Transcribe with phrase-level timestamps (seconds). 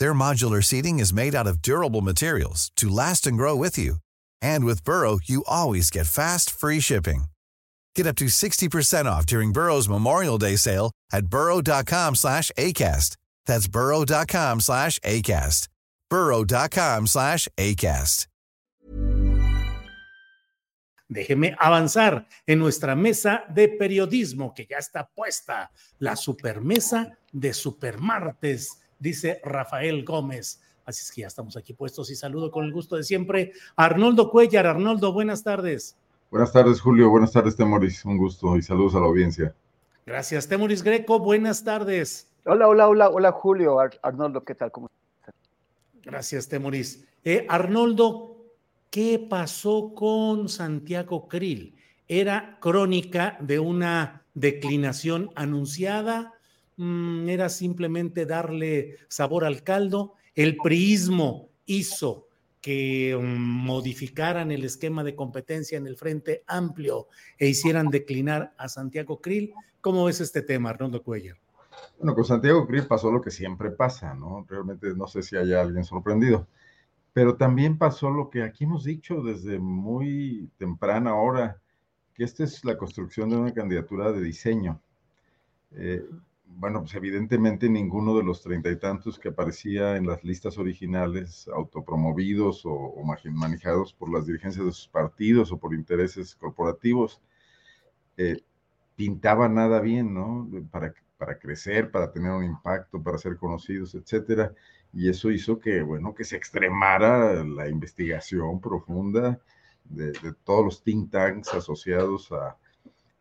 [0.00, 3.96] Their modular seating is made out of durable materials to last and grow with you.
[4.40, 7.24] And with Burrow, you always get fast, free shipping.
[7.94, 13.18] Get up to 60% off during Burrow's Memorial Day sale at burrow.com slash ACAST.
[13.44, 15.68] That's burrow.com slash ACAST.
[16.08, 18.26] burrow.com slash ACAST.
[21.10, 28.79] Déjeme avanzar en nuestra mesa de periodismo que ya está puesta, la supermesa de Supermartes,
[29.00, 30.62] dice Rafael Gómez.
[30.84, 33.86] Así es que ya estamos aquí puestos y saludo con el gusto de siempre a
[33.86, 34.66] Arnoldo Cuellar.
[34.66, 35.96] Arnoldo, buenas tardes.
[36.30, 37.10] Buenas tardes, Julio.
[37.10, 38.04] Buenas tardes, Temoris.
[38.04, 39.54] Un gusto y saludos a la audiencia.
[40.06, 41.18] Gracias, Temoris Greco.
[41.18, 42.28] Buenas tardes.
[42.44, 43.78] Hola, hola, hola, hola, Julio.
[44.02, 44.70] Arnoldo, ¿qué tal?
[44.70, 44.88] ¿Cómo
[45.20, 45.34] estás?
[46.02, 47.04] Gracias, Temoris.
[47.24, 48.36] Eh, Arnoldo,
[48.90, 51.76] ¿qué pasó con Santiago Krill?
[52.08, 56.34] ¿Era crónica de una declinación anunciada?
[56.80, 60.14] Mm, ¿Era simplemente darle sabor al caldo?
[60.34, 62.28] ¿El priismo hizo
[62.62, 67.08] que mm, modificaran el esquema de competencia en el Frente Amplio
[67.38, 69.52] e hicieran declinar a Santiago Krill.
[69.82, 71.36] ¿Cómo ves este tema, Arnoldo Cuellar?
[71.98, 74.46] Bueno, con Santiago Krill pasó lo que siempre pasa, ¿no?
[74.48, 76.46] Realmente no sé si haya alguien sorprendido,
[77.12, 81.60] pero también pasó lo que aquí hemos dicho desde muy temprana hora,
[82.14, 84.80] que esta es la construcción de una candidatura de diseño.
[85.72, 86.02] Eh,
[86.56, 91.48] bueno, pues evidentemente ninguno de los treinta y tantos que aparecía en las listas originales,
[91.48, 92.94] autopromovidos o,
[93.32, 97.20] manejados por las dirigencias de sus partidos o por intereses corporativos,
[98.16, 98.42] eh,
[98.96, 100.48] pintaba nada bien, ¿no?
[100.70, 104.54] Para, para crecer, para tener un impacto, para ser conocidos, etcétera.
[104.92, 109.40] Y eso hizo que, bueno, que se extremara la investigación profunda
[109.84, 112.56] de, de todos los think tanks asociados a,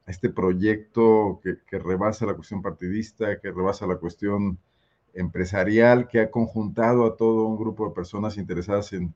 [0.10, 4.58] este proyecto que, rebasa la cuestión partidista, que rebasa la cuestión
[5.14, 9.14] empresarial, que ha conjuntado a todo un grupo de personas interesadas en,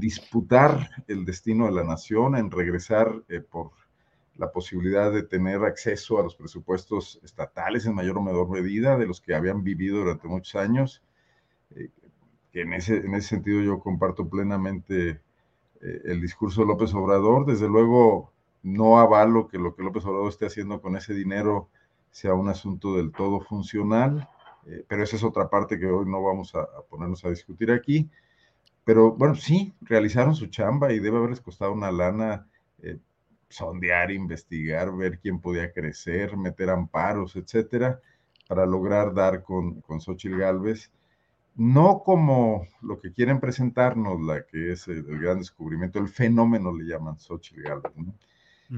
[0.00, 3.70] disputar el destino de la nación, en regresar eh, por
[4.36, 9.06] la posibilidad de tener acceso a los presupuestos estatales en mayor o menor medida de
[9.06, 11.04] los que habían vivido durante muchos años.
[11.76, 11.90] Eh,
[12.50, 15.20] que en ese, en ese sentido yo comparto plenamente
[15.80, 17.46] eh, el discurso de López Obrador.
[17.46, 18.32] Desde luego,
[18.66, 21.68] no avalo que lo que López Obrador esté haciendo con ese dinero
[22.10, 24.28] sea un asunto del todo funcional,
[24.66, 28.10] eh, pero esa es otra parte que hoy no vamos a, ponernos a discutir aquí.
[28.82, 32.48] Pero bueno, sí, realizaron su chamba y debe haberles costado una lana
[32.82, 32.98] eh,
[33.48, 38.00] sondear, investigar, ver quién podía crecer, meter amparos, etcétera,
[38.48, 40.90] para lograr dar con, con Xochitl Galvez,
[41.54, 46.84] no como lo que quieren presentarnos, la que es el, gran descubrimiento, el fenómeno le
[46.84, 48.12] llaman Xochitl Galvez, ¿no?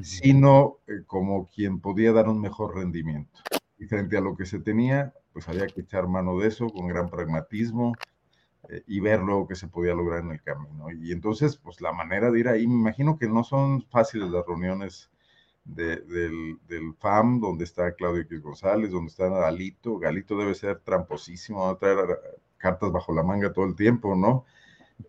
[0.02, 3.40] Sino eh, como quien podía dar un mejor rendimiento.
[3.78, 6.88] Y frente a lo que se tenía, pues había que echar mano de eso con
[6.88, 7.94] gran pragmatismo
[8.68, 10.90] eh, y ver luego que se podía lograr en el camino.
[10.90, 14.44] Y entonces, pues la manera de ir ahí, me imagino que no son fáciles las
[14.46, 15.10] reuniones
[15.64, 16.58] del,
[16.98, 19.98] FAM, donde está Claudio X González, donde está Galito.
[19.98, 22.18] Galito debe ser tramposísimo, va a traer
[22.56, 24.44] cartas bajo la manga todo el tiempo, ¿no?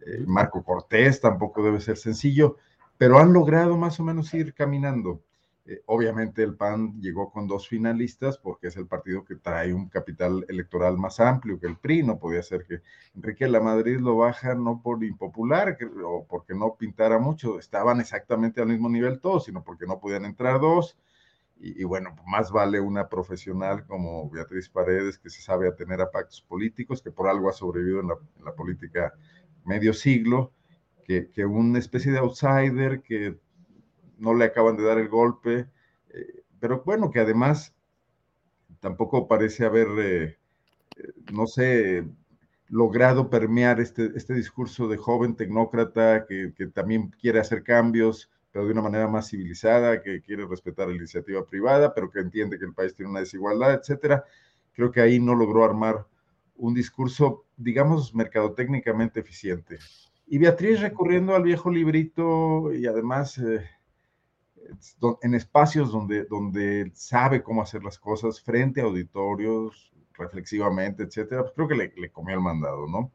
[0.06, 2.58] Eh, Marco Cortés tampoco debe ser sencillo
[3.00, 5.24] pero han logrado más o menos ir caminando.
[5.66, 9.88] Eh, obviamente el PAN llegó con dos finalistas porque es el partido que trae un
[9.88, 12.04] capital electoral más amplio que el PRI.
[12.04, 12.82] No podía ser que
[13.16, 18.60] Enrique la Madrid lo baja no por impopular o porque no pintara mucho, estaban exactamente
[18.60, 20.98] al mismo nivel todos, sino porque no podían entrar dos.
[21.62, 26.10] Y, bueno, más vale una profesional como Beatriz Paredes, que se sabe a tener a
[26.12, 29.14] pactos políticos, que por algo ha sobrevivido en la política
[29.66, 30.54] medio siglo,
[31.10, 33.36] que, una especie de outsider que
[34.20, 35.68] no le acaban de dar el golpe,
[36.10, 37.74] eh, pero bueno, que además
[38.80, 40.38] tampoco parece haber, eh,
[40.98, 42.06] eh, no sé,
[42.68, 48.74] logrado permear este, este discurso de joven tecnócrata que, también quiere hacer cambios, pero de
[48.74, 52.74] una manera más civilizada, que quiere respetar la iniciativa privada, pero que entiende que el
[52.74, 54.24] país tiene una desigualdad, etcétera.
[54.74, 56.06] Creo que ahí no logró armar
[56.56, 59.80] un discurso, digamos, mercadotécnicamente eficiente.
[60.32, 63.66] Y Beatriz recurriendo al viejo librito y además eh,
[65.24, 71.54] en espacios donde, donde sabe cómo hacer las cosas frente a auditorios, reflexivamente, etcétera, pues
[71.56, 73.12] creo que le, le comió el mandado, ¿no?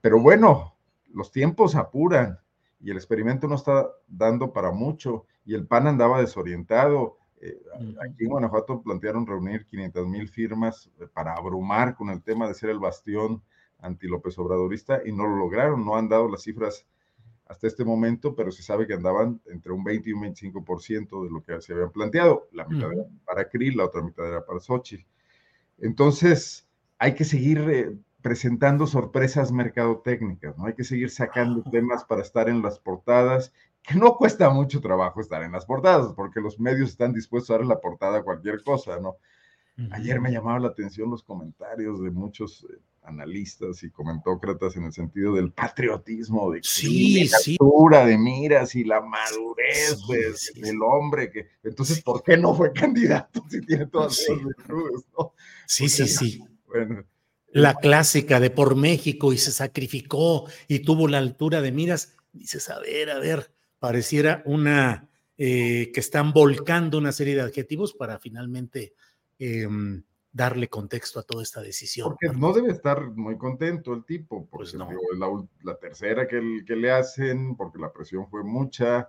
[0.00, 0.76] Pero bueno,
[1.12, 2.38] los tiempos apuran
[2.78, 7.18] y el experimento no está dando para mucho y el PAN andaba desorientado.
[7.40, 7.60] Eh,
[8.00, 12.54] aquí en Guanajuato plantearon reunir 500 mil firmas eh, para abrumar con el tema de
[12.54, 13.42] ser el bastión
[13.84, 16.86] anti López Obradorista y no lo lograron, no han dado las cifras
[17.46, 21.30] hasta este momento, pero se sabe que andaban entre un 20 y un 25% de
[21.30, 22.48] lo que se habían planteado.
[22.52, 25.04] La mitad era para Krill, la otra mitad era para Xochitl.
[25.78, 26.66] Entonces,
[26.98, 30.66] hay que seguir eh, presentando sorpresas mercadotécnicas, ¿no?
[30.66, 33.52] Hay que seguir sacando temas para estar en las portadas,
[33.82, 37.54] que no cuesta mucho trabajo estar en las portadas, porque los medios están dispuestos a
[37.54, 39.16] dar en la portada cualquier cosa, ¿no?
[39.90, 44.92] Ayer me llamaba la atención los comentarios de muchos eh, analistas y comentócratas en el
[44.92, 50.06] sentido del patriotismo, de sí, la altura de miras y la madurez
[50.54, 51.30] del hombre.
[51.30, 55.04] Que, entonces, ¿por qué no fue candidato si tiene todas esas virtudes?
[55.18, 55.32] ¿no?
[55.66, 56.44] Sí, sí, sí.
[56.66, 57.04] Bueno,
[57.54, 62.16] la clásica de por México y se sacrificó y tuvo la altura de miras.
[62.32, 67.92] Dices, a ver, a ver, pareciera una eh, que están volcando una serie de adjetivos
[67.92, 68.94] para finalmente
[69.38, 70.02] em,
[70.34, 72.08] darle contexto a toda esta decisión.
[72.08, 75.48] Porque no debe estar muy contento el tipo, porque pues no.
[75.62, 79.08] la, tercera que, que, le hacen, porque la presión fue mucha,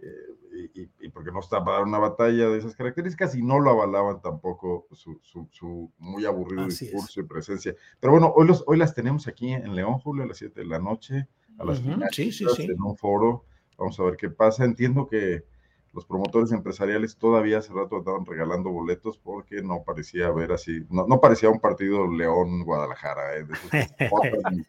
[0.00, 3.70] eh, y, porque no está para dar una batalla de esas características, y no lo
[3.70, 5.20] avalaban tampoco su,
[5.50, 7.74] su, muy aburrido discurso y presencia.
[8.00, 10.66] Pero bueno, hoy, los, hoy las tenemos aquí en León, Julio, a las 7 de
[10.66, 11.28] la noche,
[11.58, 12.62] a las uh sí, sí, sí.
[12.64, 13.44] en un foro.
[13.76, 14.64] Vamos a ver qué pasa.
[14.64, 15.44] Entiendo que
[15.94, 21.20] los promotores empresariales todavía hace rato estaban regalando boletos porque no parecía haber así, no,
[21.20, 23.38] parecía un partido León-Guadalajara.
[23.38, 23.46] ¿eh?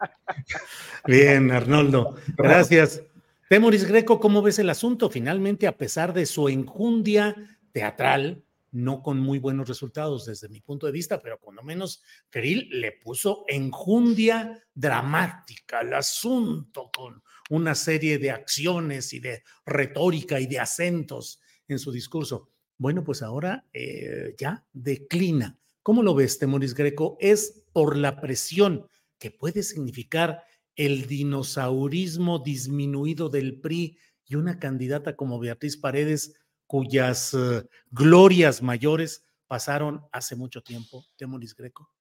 [1.08, 3.02] Bien, Arnoldo, gracias.
[3.50, 5.10] Temoris Greco, ¿cómo ves el asunto?
[5.10, 7.36] Finalmente, a pesar de su enjundia
[7.72, 12.68] teatral, no con muy buenos resultados desde mi punto de vista, pero lo menos Krill
[12.70, 20.48] le puso enjundia dramática al asunto con una serie de acciones y de retórica y
[20.48, 22.50] de acentos en su discurso.
[22.78, 25.58] Bueno, pues ahora eh, ya declina.
[25.82, 27.18] ¿Cómo lo ves, Temoris Greco?
[27.20, 28.88] ¿Es por la presión
[29.20, 30.44] que puede significar
[30.76, 36.34] el dinosaurismo disminuido del PRI y una candidata como Beatriz Paredes,
[36.68, 41.95] cuyas eh, glorias mayores pasaron hace mucho tiempo, Temoris Greco?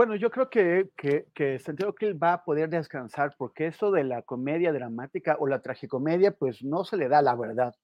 [0.00, 4.02] Bueno, yo creo que, que, que Santiago Krill va a poder descansar porque eso de
[4.02, 7.74] la comedia dramática o la tragicomedia, pues no se le da la verdad.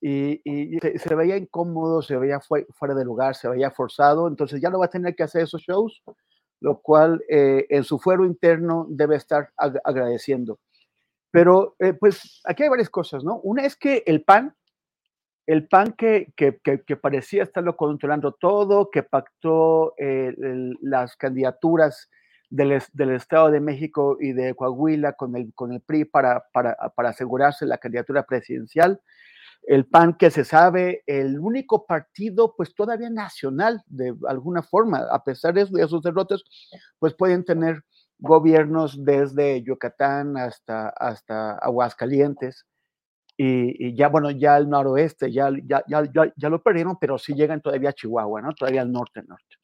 [0.00, 0.40] Y,
[0.98, 4.86] se, veía incómodo, se veía fuera de lugar, se veía forzado, entonces ya no va
[4.86, 6.02] a tener que hacer esos shows,
[6.58, 10.58] lo cual eh, en su fuero interno debe estar agradeciendo.
[11.30, 13.38] Pero eh, pues aquí hay varias cosas, ¿no?
[13.44, 14.56] Una es que el PAN
[15.46, 16.32] el PAN que,
[17.00, 20.34] parecía estarlo controlando todo, que pactó eh,
[20.80, 22.10] las candidaturas
[22.50, 22.72] del,
[23.12, 25.52] Estado de México y de Coahuila con el,
[25.86, 26.44] PRI para,
[26.96, 29.00] asegurarse la candidatura presidencial.
[29.62, 35.22] El PAN que se sabe, el único partido pues todavía nacional de alguna forma, a
[35.24, 36.42] pesar de, de sus derrotas,
[36.98, 37.82] pues pueden tener
[38.18, 42.64] gobiernos desde Yucatán hasta Aguascalientes
[43.36, 47.60] y, ya, bueno, ya al noroeste, ya, ya, ya, ya, lo perdieron, pero sí llegan
[47.60, 48.54] todavía a Chihuahua, ¿no?
[48.54, 49.56] Todavía al norte-norte.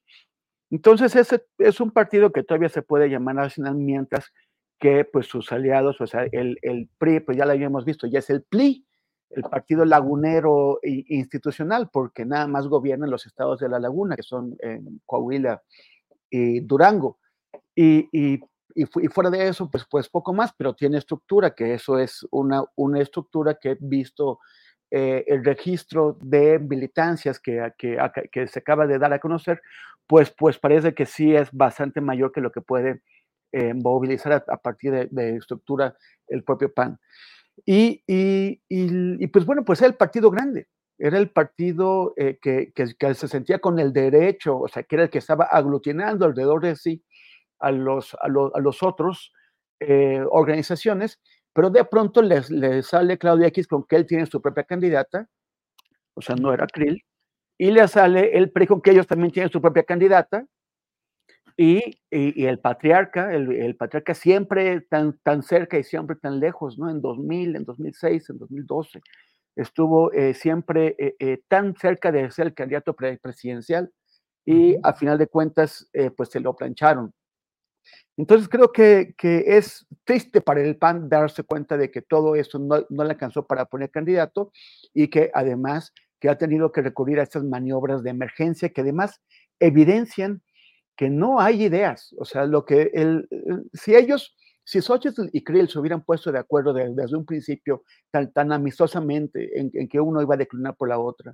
[0.70, 4.32] Entonces, ese es un partido que todavía se puede llamar nacional, mientras
[4.78, 8.18] que, pues, sus aliados, o sea, el, el PRI, pues ya lo habíamos visto, ya
[8.18, 8.86] es el PLI,
[9.30, 14.22] el partido lagunero e institucional, porque nada más gobiernan los estados de la laguna, que
[14.22, 14.56] son
[15.06, 15.62] Coahuila
[16.28, 17.18] y Durango.
[17.74, 18.40] Y, y
[18.74, 22.64] y, fuera de eso, pues, pues poco más, pero tiene estructura, que eso es una,
[22.76, 24.40] una estructura que he visto
[24.90, 29.60] eh, el registro de militancias que, que, se acaba de dar a conocer,
[30.06, 33.02] pues, pues parece que sí es bastante mayor que lo que puede
[33.52, 35.96] eh, movilizar a, partir de, estructura
[36.28, 36.98] el propio PAN.
[37.66, 42.72] Y, y, y, pues bueno, pues era el partido grande, era el partido eh, que,
[42.74, 46.62] que, se sentía con el derecho, o sea, que era el que estaba aglutinando alrededor
[46.62, 47.02] de sí
[47.62, 49.32] a los, a los, otros
[49.80, 51.20] eh, organizaciones,
[51.52, 52.50] pero de pronto les,
[52.86, 55.28] sale Claudia X con que él tiene su propia candidata,
[56.14, 57.02] o sea, no era Krill,
[57.58, 60.44] y le sale el PRI con que ellos también tienen su propia candidata,
[61.56, 66.78] y, y, el patriarca, el, el, patriarca siempre tan, tan cerca y siempre tan lejos,
[66.78, 66.90] ¿no?
[66.90, 69.02] En 2000, en 2006, en 2012,
[69.56, 70.96] estuvo eh, siempre
[71.48, 73.92] tan cerca de ser el candidato presidencial
[74.46, 77.12] y a final de cuentas, pues se lo plancharon.
[78.22, 82.86] Entonces creo que, es triste para el PAN darse cuenta de que todo eso no,
[82.88, 84.52] le alcanzó para poner candidato
[84.94, 89.20] y que además que ha tenido que recurrir a estas maniobras de emergencia que además
[89.58, 90.40] evidencian
[90.96, 92.14] que no hay ideas.
[92.16, 93.28] O sea, lo que el,
[93.72, 98.32] si ellos, si Xochitl y Krill se hubieran puesto de acuerdo desde, un principio tan,
[98.32, 101.32] tan amistosamente en, que uno iba a declinar por la otra,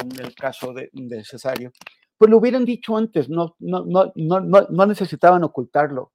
[0.00, 1.72] en el caso de, de Cesario,
[2.18, 6.12] pues lo hubieran dicho antes, no, no, no, no, no necesitaban ocultarlo.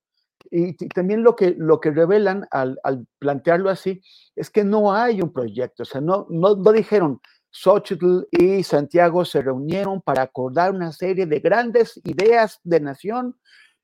[0.50, 4.02] Y, también lo que, lo que revelan al, al, plantearlo así
[4.36, 9.26] es que no hay un proyecto, o sea, no, no, no dijeron, Xochitl y Santiago
[9.26, 13.36] se reunieron para acordar una serie de grandes ideas de nación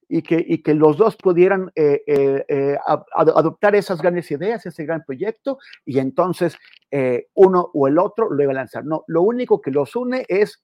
[0.09, 2.77] y que, y que los dos pudieran eh, eh, eh,
[3.13, 6.55] adoptar esas grandes ideas, ese gran proyecto, y entonces
[7.33, 8.85] uno o el otro lo iba a lanzar.
[8.85, 10.63] No, lo único que los une es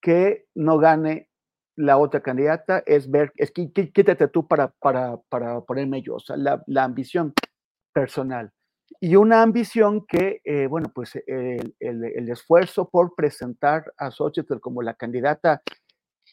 [0.00, 1.28] que no gane
[1.76, 6.20] la otra candidata, es ver, es que quítate tú para, para, para ponerme yo, o
[6.20, 7.34] sea, la, la ambición
[7.92, 8.50] personal.
[9.00, 14.82] Y una ambición que, eh, bueno, pues el, el, esfuerzo por presentar a Xochitl como
[14.82, 15.62] la candidata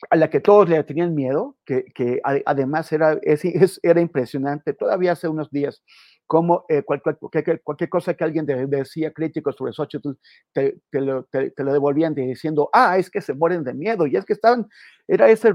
[0.09, 5.13] a la que todos le tenían miedo, que, que además era, es, era impresionante, todavía
[5.13, 5.83] hace unos días
[6.27, 10.11] como eh, cualquier, cualquier, cosa que alguien decía crítico sobre Xochitl,
[10.53, 14.15] te, te, lo, te, lo, devolvían diciendo, ah, es que se mueren de miedo, y
[14.15, 14.67] es que estaban,
[15.07, 15.53] era ese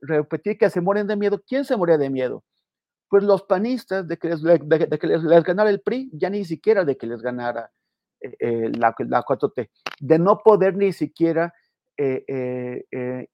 [0.00, 2.42] repetir que se mueren de miedo, ¿quién se moría de miedo?
[3.08, 6.84] Pues los panistas de que les, de, que les, ganara el PRI, ya ni siquiera
[6.84, 7.70] de que les ganara
[8.20, 9.68] eh, eh, la, la 4T,
[10.00, 11.52] de no poder ni siquiera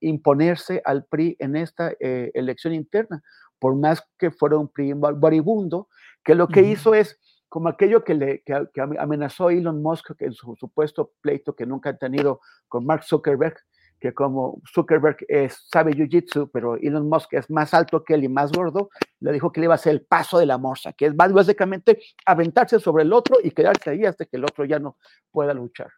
[0.00, 3.22] imponerse al PRI en esta elección interna,
[3.58, 5.88] por más que fuera un PRI maribundo,
[6.24, 8.54] que lo que hizo es como aquello que, le, que,
[8.98, 13.56] amenazó Elon Musk en su supuesto pleito que nunca ha tenido con Mark Zuckerberg,
[13.98, 18.28] que como Zuckerberg es, sabe jiu-jitsu, pero Elon Musk es más alto que él y
[18.28, 21.06] más gordo, le dijo que le iba a hacer el paso de la morsa, que
[21.06, 24.98] es básicamente aventarse sobre el otro y quedarse ahí hasta que el otro ya no
[25.32, 25.88] pueda luchar.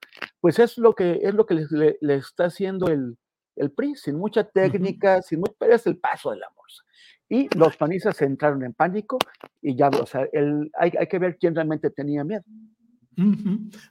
[0.41, 3.19] Pues es lo que, es lo que le, le, está haciendo el,
[3.57, 6.83] el PRI, sin mucha técnica, sin pero es el paso de la morsa.
[7.33, 9.17] Y los panistas entraron en pánico
[9.63, 12.43] y ya, o sea, el, hay, que ver quién realmente tenía miedo.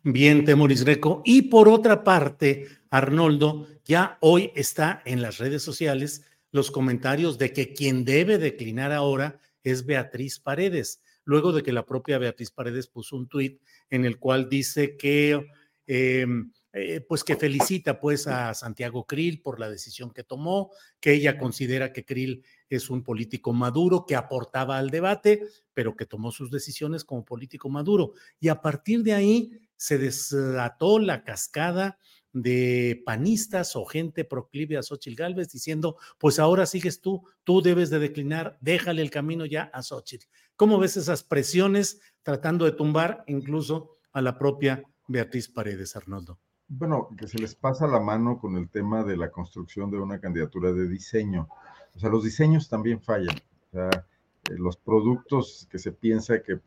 [0.04, 1.22] Bien, Temoris Greco.
[1.24, 7.54] Y por otra parte, Arnoldo, ya hoy está en las redes sociales los comentarios de
[7.54, 12.88] que quien debe declinar ahora es Beatriz Paredes, luego de que la propia Beatriz Paredes
[12.88, 15.48] puso un tuit en el cual dice que
[15.88, 16.28] eh,
[16.72, 21.40] eh, pues que felicita pues a Santiago Krill por la decisión que tomó, que ella
[21.40, 25.42] considera que Krill es un político maduro que aportaba al debate,
[25.74, 28.14] pero que tomó sus decisiones como político maduro.
[28.40, 31.98] Y a partir de ahí se desató la cascada
[32.34, 37.90] de panistas o gente proclive a Xochitl Gálvez diciendo, pues ahora sigues tú, tú debes
[37.90, 40.28] de declinar, déjale el camino ya a Xochitl.
[40.56, 46.40] ¿Cómo ves esas presiones tratando de tumbar incluso a la propia Beatriz Paredes, Arnoldo?
[46.70, 50.20] Bueno, que se les pasa la mano con el tema de la construcción de una
[50.20, 51.50] candidatura de diseño.
[51.96, 53.36] O sea, los diseños también fallan.
[53.36, 56.60] O sea, eh, los productos que se piensa que,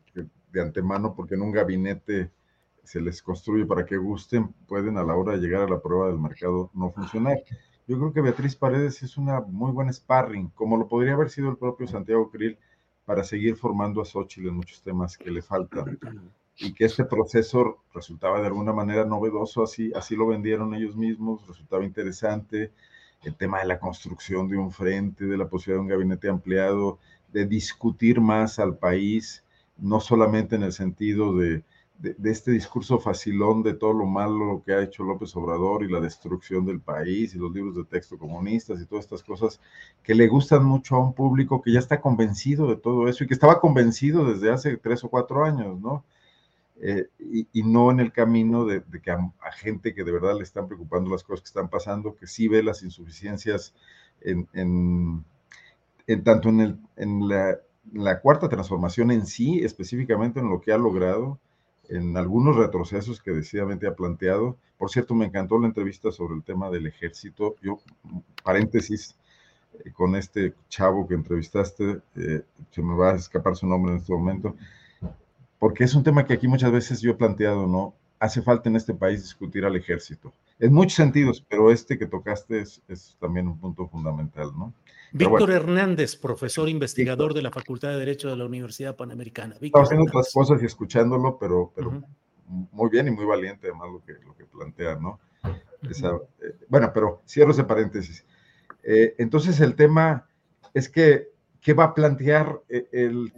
[0.51, 2.31] de antemano, porque en un gabinete
[2.83, 6.07] se les construye para que gusten, pueden a la hora de llegar a la prueba
[6.07, 7.37] del mercado no funcionar.
[7.87, 11.49] Yo creo que Beatriz Paredes es una muy buena sparring, como lo podría haber sido
[11.49, 12.57] el propio Santiago Krill,
[13.05, 15.97] para seguir formando a Xochitl en muchos temas que le faltan
[16.57, 21.45] y que este proceso resultaba de alguna manera novedoso, así, así lo vendieron ellos mismos,
[21.47, 22.71] resultaba interesante,
[23.23, 26.99] el tema de la construcción de un frente, de la posibilidad de un gabinete ampliado,
[27.31, 29.43] de discutir más al país,
[29.77, 31.63] no solamente en el sentido de,
[31.99, 36.01] de, este discurso facilón de todo lo malo que ha hecho López Obrador y la
[36.01, 39.59] destrucción del país y los libros de texto comunistas y todas estas cosas
[40.03, 43.27] que le gustan mucho a un público que ya está convencido de todo eso y
[43.27, 46.03] que estaba convencido desde hace tres o cuatro años, ¿no?
[46.85, 47.07] Eh,
[47.53, 51.09] y, no en el camino de, que a, gente que de verdad le están preocupando
[51.09, 53.73] las cosas que están pasando, que sí ve las insuficiencias
[54.19, 57.57] en, en, tanto en, el, en la,
[57.93, 61.39] la, cuarta transformación en sí, específicamente en lo que ha logrado,
[61.87, 64.57] en algunos retrocesos que decididamente ha planteado.
[64.77, 67.55] Por cierto, me encantó la entrevista sobre el tema del ejército.
[67.61, 67.79] Yo,
[68.43, 69.15] paréntesis,
[69.85, 73.99] eh, con este chavo que entrevistaste, eh, se me va a escapar su nombre en
[73.99, 74.57] este momento
[75.63, 77.95] porque es un tema que aquí muchas veces yo he planteado, ¿no?
[78.19, 80.33] Hace falta en este país discutir al ejército.
[80.59, 84.73] En muchos sentidos, pero este que tocaste es, también un punto fundamental, ¿no?
[85.13, 89.55] Víctor Hernández, profesor investigador de la Facultad de Derecho de la Universidad Panamericana.
[89.61, 92.03] Estaba haciendo otras cosas y escuchándolo, pero, pero
[92.45, 95.21] muy bien y muy valiente además lo que, lo que plantea, ¿no?
[95.81, 98.25] Eh, bueno, pero cierro ese paréntesis.
[98.83, 100.27] Eh, entonces el tema
[100.73, 101.29] es que,
[101.61, 102.59] ¿qué va a plantear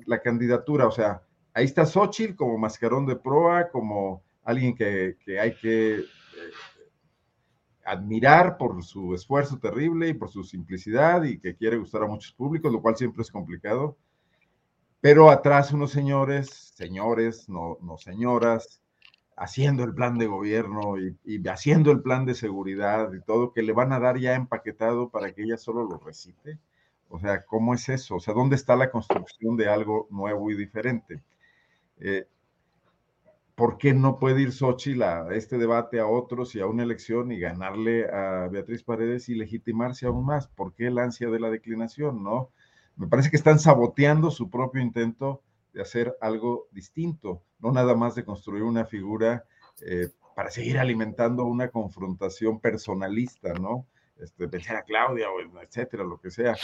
[0.07, 0.87] la candidatura?
[0.87, 1.21] O sea,
[1.55, 6.03] ahí está Xochitl como mascarón de proa, como alguien que, que hay que
[7.85, 12.33] admirar por su esfuerzo terrible y por su simplicidad y que quiere gustar a muchos
[12.33, 13.97] públicos, lo cual siempre es complicado.
[14.99, 18.81] Pero atrás unos señores, señores, no, no señoras,
[19.37, 23.61] haciendo el plan de gobierno y, y, haciendo el plan de seguridad y todo, que
[23.61, 26.59] le van a dar ya empaquetado para que ella solo lo recite.
[27.07, 28.15] O sea, ¿cómo es eso?
[28.15, 31.21] O sea, ¿dónde está la construcción de algo nuevo y diferente?
[31.99, 32.27] Eh,
[33.55, 37.31] ¿por qué no puede ir Xochitl a este debate, a otros y a una elección
[37.31, 40.47] y ganarle a Beatriz Paredes y legitimarse aún más?
[40.47, 42.51] ¿Por qué el ansia de la declinación, no?
[42.97, 45.41] Me parece que están saboteando su propio intento
[45.73, 49.45] de hacer algo distinto, no nada más de construir una figura
[49.85, 53.87] eh, para seguir alimentando una confrontación personalista, ¿no?
[54.17, 56.55] Este, pensar a Claudia o etcétera, lo que sea.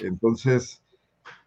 [0.00, 0.82] Entonces,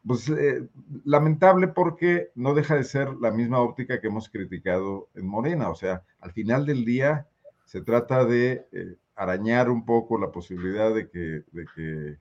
[0.06, 0.68] pues eh,
[1.06, 5.70] lamentable porque no deja de ser la misma óptica que hemos criticado en Morena.
[5.70, 7.28] O sea, al final del día
[7.66, 12.18] se trata de eh, arañar un poco la posibilidad de que, de que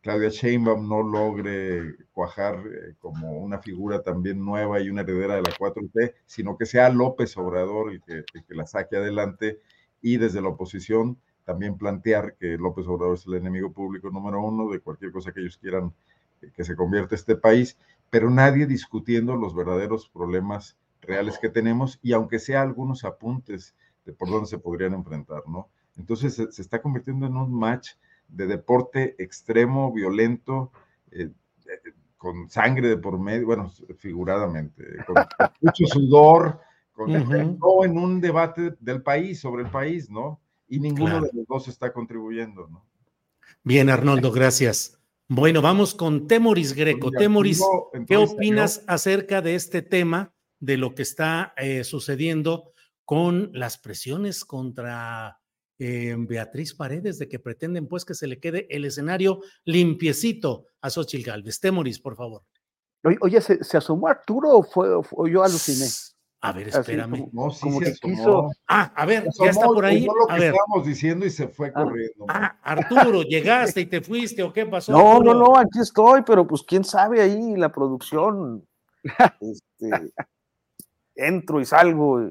[0.00, 5.42] Claudia Sheinbaum no logre cuajar eh, como una figura también nueva y una heredera de
[5.42, 9.60] la 4T, sino que sea López Obrador el el que la saque adelante
[10.00, 14.70] y desde la oposición también plantear que López Obrador es el enemigo público número uno
[14.70, 15.94] de cualquier cosa que ellos quieran
[16.54, 17.76] que se convierte este país,
[18.10, 24.12] pero nadie discutiendo los verdaderos problemas reales que tenemos y aunque sea algunos apuntes de
[24.12, 25.68] por dónde se podrían enfrentar, ¿no?
[25.96, 27.90] Entonces se, está convirtiendo en un match
[28.28, 30.70] de deporte extremo, violento,
[31.10, 31.30] eh,
[31.66, 35.16] eh, con sangre de por medio, bueno, figuradamente, con,
[35.60, 36.60] mucho sudor,
[36.92, 40.40] con, en un debate del país, sobre el país, ¿no?
[40.68, 42.84] Y ninguno de los dos está contribuyendo, ¿no?
[43.62, 44.97] Bien, Arnoldo, gracias.
[45.30, 47.10] Bueno, vamos con Temoris Greco.
[47.10, 47.62] Temoris,
[48.06, 52.72] ¿qué opinas acerca de este tema, de lo que está eh, sucediendo
[53.04, 55.38] con las presiones contra
[55.78, 60.88] eh, Beatriz Paredes, de que pretenden pues que se le quede el escenario limpiecito a
[60.88, 61.60] Xochitl Galvez?
[61.60, 62.42] Temoris, por favor.
[63.20, 65.88] Oye, ¿se, asomó Arturo o, fue, o yo aluciné?
[66.40, 67.28] A ver, espérame.
[67.32, 68.50] no, sí se quiso.
[68.68, 70.06] Ah, a ver, ya está por ahí.
[70.06, 70.54] lo a que ver.
[70.54, 72.26] estábamos diciendo y se fue ah, corriendo.
[72.28, 74.92] Ah, Arturo, llegaste y te fuiste o qué pasó.
[74.92, 78.64] No, no, no, aquí estoy, pero pues quién sabe ahí la producción.
[79.40, 80.12] Este,
[81.14, 82.30] entro y salgo.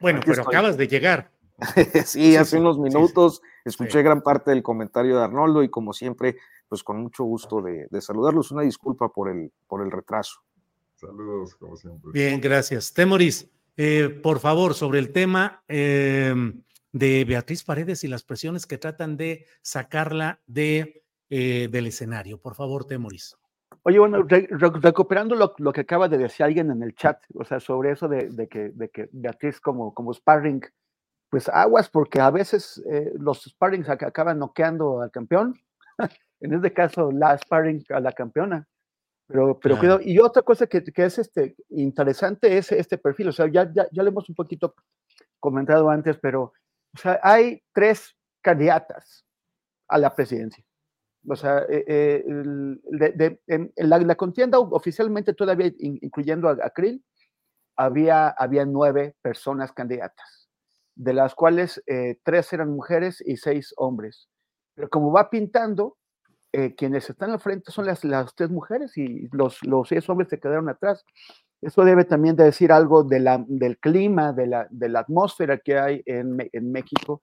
[0.00, 1.30] Bueno, pero acabas de llegar.
[2.06, 6.36] sí, hace unos minutos escuché gran parte del comentario de Arnoldo y como siempre,
[6.68, 8.50] pues con mucho gusto de, de saludarlos.
[8.50, 10.40] Una disculpa por el, por el retraso.
[11.02, 12.12] Saludos, como siempre.
[12.12, 12.94] Bien, gracias.
[12.94, 16.32] Temoris, eh, por favor, sobre el tema eh,
[16.92, 22.40] de Beatriz Paredes y las presiones que tratan de sacarla de, eh, del escenario.
[22.40, 23.36] Por favor, Temoris.
[23.82, 27.58] Oye, bueno, recuperando lo, lo, que acaba de decir alguien en el chat, o sea,
[27.58, 30.62] sobre eso de, de, que, de que, Beatriz como, como sparring,
[31.28, 32.80] pues aguas, porque a veces
[33.18, 35.60] los sparrings acaban noqueando al campeón.
[36.40, 38.68] en este caso, la sparring a la campeona.
[39.26, 40.00] Pero, pero cuidado.
[40.02, 43.28] Y otra cosa que, que, es este, interesante es este perfil.
[43.28, 44.74] O sea, ya, ya, ya lo hemos un poquito
[45.40, 46.52] comentado antes, pero
[46.94, 49.24] o sea, hay tres candidatas
[49.88, 50.64] a la presidencia.
[51.28, 56.70] O sea, eh, eh, de, de, en, la, la, contienda oficialmente todavía, incluyendo a, a
[56.70, 57.04] Krill,
[57.76, 60.48] había, había nueve personas candidatas,
[60.96, 64.28] de las cuales eh, tres eran mujeres y seis hombres.
[64.74, 65.96] Pero como va pintando,
[66.52, 70.28] eh, quienes están al frente son las, las tres mujeres y los, los seis hombres
[70.28, 71.04] se quedaron atrás.
[71.60, 75.58] Eso debe también de decir algo de la, del clima, de la, de la atmósfera
[75.58, 77.22] que hay en, en México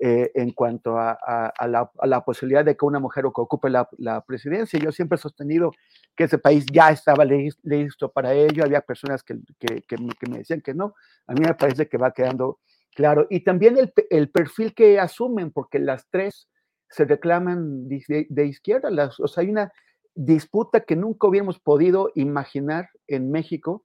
[0.00, 3.70] eh, en cuanto a, a, a, la, a, la, posibilidad de que una mujer ocupe
[3.70, 4.78] la, presidencia.
[4.80, 5.70] Yo siempre he sostenido
[6.16, 8.64] que ese país ya estaba listo para ello.
[8.64, 10.94] Había personas que, que, que, me, que me decían que no.
[11.26, 12.58] A mí me parece que va quedando
[12.94, 13.26] claro.
[13.30, 16.48] Y también el, el perfil que asumen, porque las tres
[16.88, 18.90] se reclaman de, izquierda.
[18.90, 19.72] Las, o sea, hay una
[20.14, 23.84] disputa que nunca hubiéramos podido imaginar en México,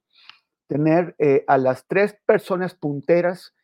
[0.68, 3.54] tener eh, a las tres personas punteras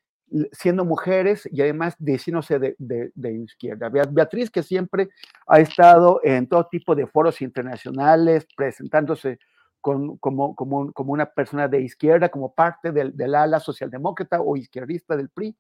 [0.53, 3.89] siendo mujeres y además diciéndose de, de, de, izquierda.
[3.89, 5.09] Beatriz, que siempre
[5.47, 9.39] ha estado en todo tipo de foros internacionales, presentándose
[9.81, 15.17] como, como, como, una persona de izquierda, como parte del, del ala socialdemócrata o izquierdista
[15.17, 15.57] del PRI,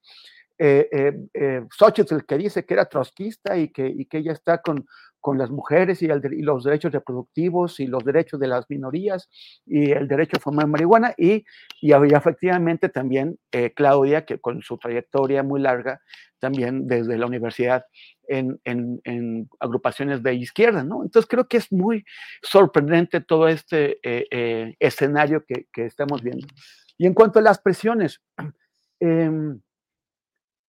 [0.59, 4.87] eh, eh, eh, Xochitl, que dice que era trotskista y que, que ella está con,
[5.27, 9.29] con las mujeres y, los derechos reproductivos y los derechos de las minorías
[9.67, 11.45] y el derecho a fumar marihuana y,
[11.81, 16.01] y, efectivamente también eh, Claudia, que con su trayectoria muy larga,
[16.39, 17.87] también desde la universidad
[18.29, 21.03] en, en, agrupaciones de izquierda, ¿no?
[21.03, 22.05] Entonces creo que es muy
[22.41, 26.47] sorprendente todo este eh, eh, escenario que, que, estamos viendo.
[26.99, 28.23] Y en cuanto a las presiones,
[29.01, 29.61] em,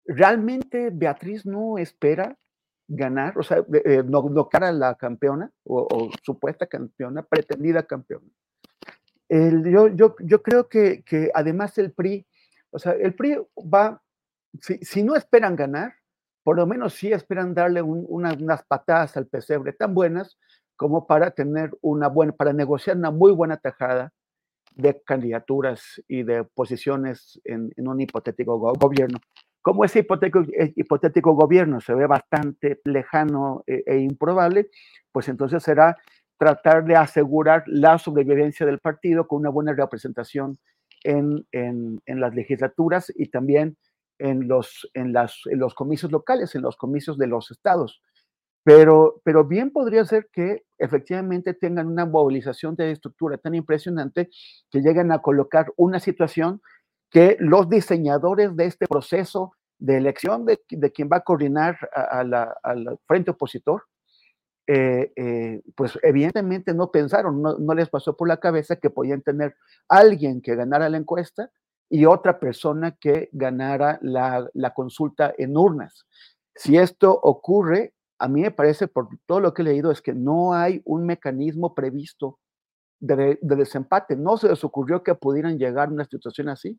[0.07, 2.37] realmente Beatriz no espera
[2.87, 8.27] ganar, o sea, eh, no, no cara la campeona o, supuesta campeona, pretendida campeona.
[9.29, 12.25] Yo, yo, yo, creo que, que, además el PRI,
[12.69, 14.01] o sea, el PRI va,
[14.61, 15.95] si, si, no esperan ganar,
[16.43, 20.37] por lo menos sí esperan darle unas patadas al pesebre tan buenas
[20.77, 24.13] como para tener una buena, para negociar una muy buena tajada
[24.71, 29.19] de candidaturas y de posiciones en un hipotético gobierno.
[29.67, 34.69] Como ese hipotético, eh, hipotético gobierno se ve bastante lejano e, e, improbable,
[35.11, 35.97] pues entonces será
[36.37, 40.57] tratar de asegurar la sobrevivencia del partido con una buena representación
[41.03, 41.45] en,
[42.05, 43.75] las legislaturas y también
[44.19, 44.87] en los
[45.75, 48.01] comicios locales, en los comicios de los estados.
[48.63, 54.29] Pero, pero bien podría ser que efectivamente tengan una movilización de estructura tan impresionante
[54.71, 56.61] que lleguen a colocar una situación
[57.09, 60.59] que los diseñadores de este proceso de elección de,
[60.91, 63.83] quien va a coordinar al frente opositor,
[64.69, 69.55] eh, eh, pues evidentemente no pensaron, no, les pasó por la cabeza que podían tener
[69.87, 71.49] alguien que ganara la encuesta
[71.89, 76.05] y otra persona que ganara la, consulta en urnas.
[76.53, 80.13] Si esto ocurre, a mí me parece, por todo lo que he leído, es que
[80.13, 82.39] no hay un mecanismo previsto
[82.99, 84.17] de, de desempate.
[84.17, 86.77] No se les ocurrió que pudieran llegar a una situación así.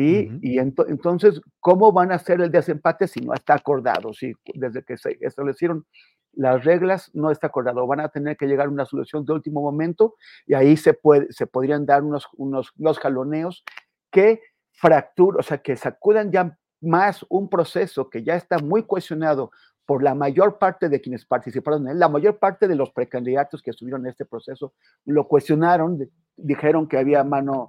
[0.00, 4.12] Y, entonces, ¿cómo van a hacer el desempate si no está acordado?
[4.12, 5.86] Si desde que se establecieron
[6.34, 9.60] las reglas no está acordado, van a tener que llegar a una solución de último
[9.60, 10.14] momento
[10.46, 13.64] y ahí se, puede, se podrían dar unos, unos, jaloneos
[14.12, 19.50] que fracturan, o sea, que sacudan ya más un proceso que ya está muy cuestionado
[19.84, 23.62] por la mayor parte de quienes participaron en él, la mayor parte de los precandidatos
[23.62, 24.74] que estuvieron en este proceso
[25.06, 27.66] lo cuestionaron, dijeron que había mano,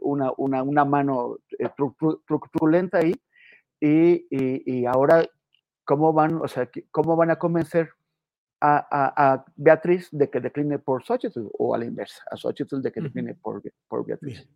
[0.00, 1.68] una, una, una, mano eh,
[2.26, 3.14] truculenta ahí.
[3.80, 5.26] Y, y, ahora,
[5.84, 7.90] ¿cómo van, o sea, cómo van a convencer
[8.60, 12.92] a, a, Beatriz de que decline por Xochitl o a la inversa, a Xochitl de
[12.92, 14.48] que decline por, por Beatriz?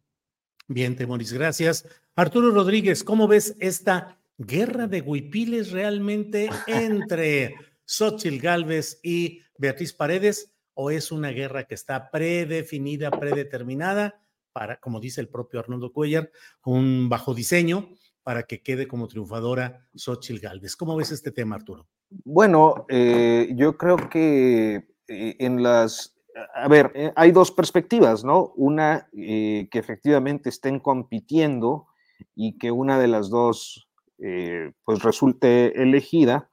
[0.67, 1.87] Bien, Temoris, gracias.
[2.15, 10.53] Arturo Rodríguez, ¿cómo ves esta guerra de huipiles realmente entre Xochitl Galvez y Beatriz Paredes?
[10.75, 14.23] ¿O es una guerra que está predefinida, predeterminada?
[14.53, 16.31] Para, como dice el propio Arnoldo Cuellar,
[16.65, 17.89] un bajo diseño
[18.29, 20.77] para que quede como triunfadora Xochitl Galvez.
[20.77, 21.87] ¿Cómo ves este tema, Arturo?
[22.11, 26.15] Bueno, eh, yo creo que eh, en las...
[26.55, 28.53] A ver, eh, hay dos perspectivas, ¿no?
[28.57, 31.87] Una, que efectivamente estén compitiendo
[32.35, 36.51] y que una de las dos, pues, resulte elegida.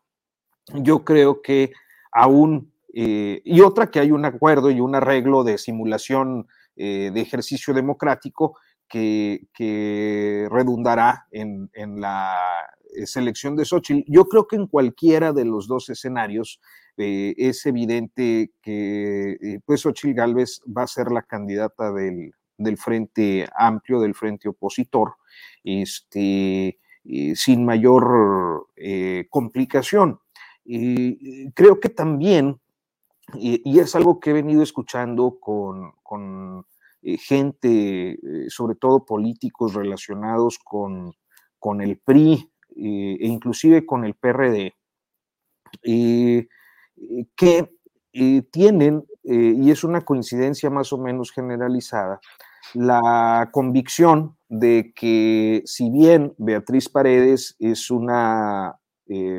[0.75, 1.73] Yo creo que
[2.11, 2.71] aún...
[2.93, 8.57] y otra, que hay un acuerdo y un arreglo de simulación eh, de ejercicio democrático
[8.87, 9.47] que,
[10.51, 12.35] redundará en, la
[12.93, 14.03] eh, selección de Xochitl.
[14.11, 16.59] Yo creo que en cualquiera de los dos escenarios
[16.97, 22.33] eh, es evidente que pues Xochitl Gálvez va a ser la candidata del,
[22.77, 25.15] Frente Amplio, del Frente Opositor,
[25.63, 26.77] este,
[27.35, 28.67] sin mayor
[29.29, 30.19] complicación.
[30.65, 32.59] Y creo que también
[33.33, 36.65] y, es algo que he venido escuchando con,
[37.01, 41.13] eh, gente, eh, sobre todo políticos relacionados con,
[41.59, 44.73] con el PRI eh, e inclusive con el PRD,
[47.35, 47.69] que
[48.51, 52.19] tienen, y es una coincidencia más o menos generalizada,
[52.73, 58.79] la convicción de que si bien Beatriz Paredes es una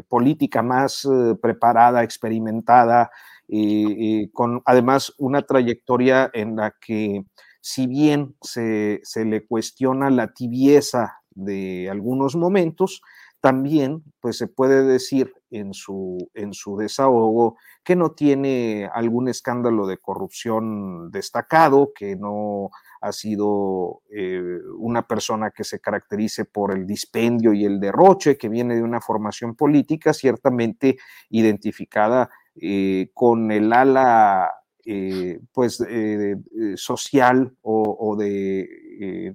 [0.09, 1.09] política más
[1.41, 3.11] preparada, experimentada,
[3.49, 7.25] y, con además una trayectoria en la que
[7.61, 13.03] si bien se, le cuestiona la tibieza de algunos momentos,
[13.41, 19.87] también pues se puede decir en su, en su desahogo que no tiene algún escándalo
[19.87, 26.87] de corrupción destacado, que no ha sido eh, una persona que se caracterice por el
[26.87, 30.97] dispendio y el derroche, que viene de una formación política ciertamente
[31.31, 34.51] identificada eh, con el ala
[34.85, 36.37] eh, pues eh,
[36.77, 39.35] social o, de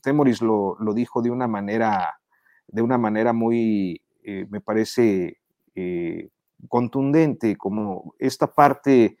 [0.00, 2.20] Temoris lo, dijo de una manera
[2.68, 5.40] de una manera muy me parece
[6.68, 9.18] contundente como esta parte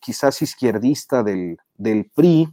[0.00, 2.48] quizás izquierdista del, del, PRI,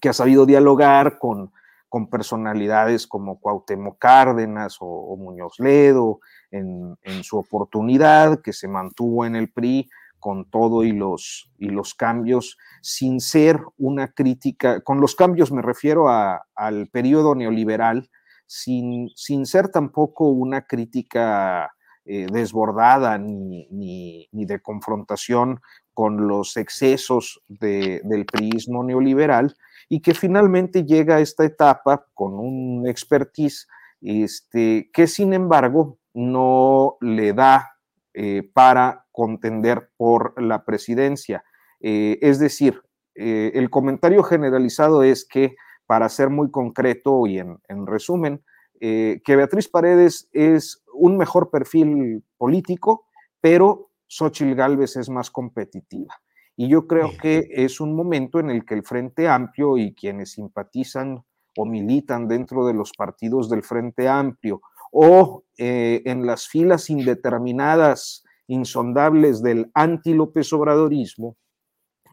[0.00, 1.52] que ha sabido dialogar con,
[1.92, 6.20] con personalidades como Cuauhtémoc Cárdenas o, Muñoz Ledo
[6.52, 9.88] en, su oportunidad, que se mantuvo en el PRI
[10.20, 15.62] con todo y los, y los cambios, sin ser una crítica, con los cambios me
[15.62, 18.08] refiero a, al periodo neoliberal,
[18.46, 21.72] sin, sin ser tampoco una crítica
[22.04, 25.60] eh, desbordada ni, ni, ni, de confrontación
[25.94, 29.56] con los excesos de, del priismo neoliberal
[29.88, 33.68] y que finalmente llega a esta etapa con un expertise
[34.00, 37.72] este, que sin embargo no le da
[38.14, 41.44] eh, para contender por la presidencia.
[41.80, 42.82] Eh, es decir,
[43.14, 48.42] eh, el comentario generalizado es que, para ser muy concreto y en, resumen,
[48.80, 53.06] que Beatriz Paredes es un mejor perfil político,
[53.40, 56.14] pero Xochitl Gálvez es más competitiva.
[56.56, 60.32] Y yo creo que es un momento en el que el Frente Amplio y quienes
[60.32, 61.22] simpatizan
[61.56, 64.60] o militan dentro de los partidos del Frente Amplio
[64.92, 71.36] o eh, en las filas indeterminadas, insondables del anti-López Obradorismo,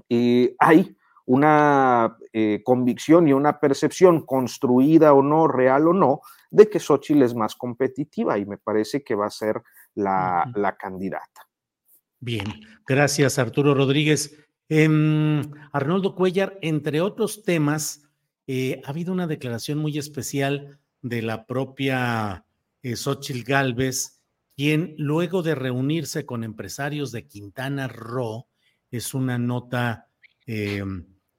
[0.08, 6.70] eh, hay una eh, convicción y una percepción construida o no, real o no, de
[6.70, 9.62] que Xochitl es más competitiva y me parece que va a ser
[9.94, 11.48] la, la candidata.
[12.20, 12.46] Bien,
[12.88, 14.36] gracias Arturo Rodríguez.
[14.70, 15.42] Eh,
[15.74, 18.06] Arnoldo Cuellar, entre otros temas,
[18.48, 22.46] ha habido una declaración muy especial de la propia
[22.84, 24.22] Xochitl Galvez,
[24.56, 28.48] quien luego de reunirse con empresarios de Quintana Roo,
[28.92, 30.10] es una nota
[30.46, 30.84] eh,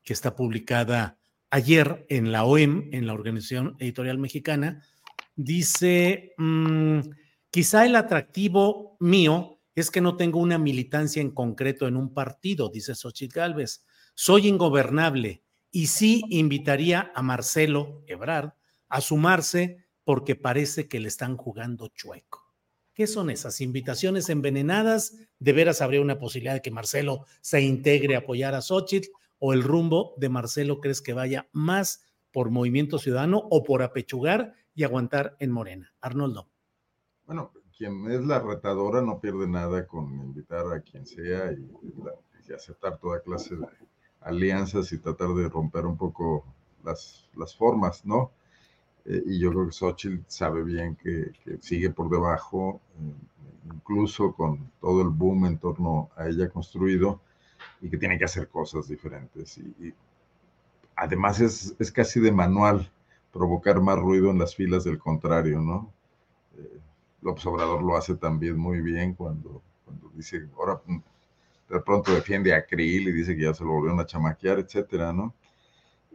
[0.03, 1.19] que está publicada
[1.51, 4.83] ayer en la OEM, en la Organización Editorial Mexicana,
[5.37, 7.01] dice, mm,
[7.51, 12.69] quizá el atractivo mío es que no tengo una militancia en concreto en un partido,
[12.69, 13.85] dice Xochitl Galvez.
[14.15, 18.53] Soy ingobernable y sí invitaría a Marcelo Ebrard
[18.89, 22.41] a sumarse porque parece que le están jugando chueco.
[22.95, 25.17] ¿Qué son esas invitaciones envenenadas?
[25.39, 29.09] ¿De veras habría una posibilidad de que Marcelo se integre a apoyar a Xochitl?
[29.39, 34.55] ¿O el rumbo de Marcelo crees que vaya más por movimiento ciudadano o por apechugar
[34.75, 35.95] y aguantar en Morena?
[36.01, 36.51] Arnoldo.
[37.25, 41.71] Bueno, quien es la retadora no pierde nada con invitar a quien sea y,
[42.49, 43.67] y aceptar toda clase de
[44.21, 46.45] alianzas y tratar de romper un poco
[46.85, 48.33] las, las formas, ¿no?
[49.05, 54.71] Eh, y yo creo que Xochitl sabe bien que, sigue por debajo, eh, incluso con
[54.81, 57.21] todo el boom en torno a ella construido,
[57.81, 59.59] y que tiene que hacer cosas diferentes.
[59.59, 59.95] Y,
[60.97, 62.91] además es, es, casi de manual
[63.33, 65.93] provocar más ruido en las filas del contrario, ¿no?
[66.59, 66.81] Eh,
[67.23, 70.99] López Obrador lo hace también muy bien cuando, cuando dice, ahora mm,
[71.71, 75.13] de pronto defiende a Krill y dice que ya se lo volvieron a chamaquear, etcétera,
[75.13, 75.35] ¿no?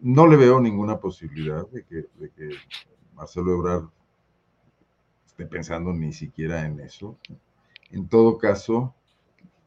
[0.01, 2.05] No le veo ninguna posibilidad de que,
[3.15, 3.86] Marcelo Ebrard
[5.25, 7.17] esté pensando ni siquiera en eso.
[7.91, 8.93] En todo caso,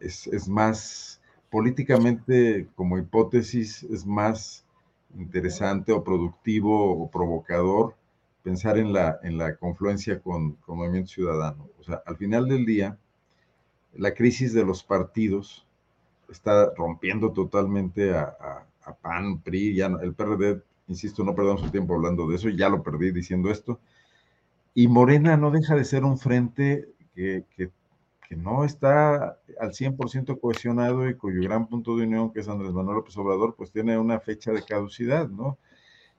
[0.01, 4.67] es, más políticamente como hipótesis, es más
[5.17, 7.97] interesante o productivo o provocador
[8.43, 11.69] pensar en la, en la confluencia con, con Movimiento Ciudadano.
[11.81, 12.99] O sea, al final del día,
[13.95, 15.67] la crisis de los partidos
[16.29, 22.29] está rompiendo totalmente a PAN, PRI, ya el PRD, insisto, no perdamos el tiempo hablando
[22.29, 23.81] de eso, ya lo perdí diciendo esto.
[24.75, 27.71] Y Morena no deja de ser un frente que, que,
[28.37, 32.97] no está al 100% cohesionado y cuyo gran punto de unión, que es Andrés Manuel
[32.97, 35.57] López Obrador, pues tiene una fecha de caducidad, ¿no?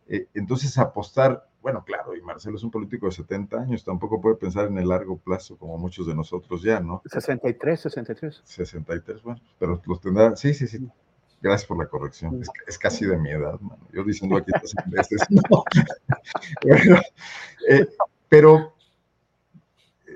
[0.07, 4.37] Eh, entonces apostar, bueno, claro, y Marcelo es un político de 70 años, tampoco puede
[4.37, 7.03] pensar en el largo plazo como muchos de nosotros ya, ¿no?
[7.05, 8.41] 63, 63.
[8.43, 10.89] 63, bueno, pero los tendrá, sí, sí, sí,
[11.41, 12.41] Gracias por la corrección.
[12.67, 13.87] Es, casi de mi edad, mano.
[13.93, 14.51] Yo diciendo aquí
[14.87, 15.63] veces, no.
[17.67, 17.87] Eh,
[18.29, 18.73] pero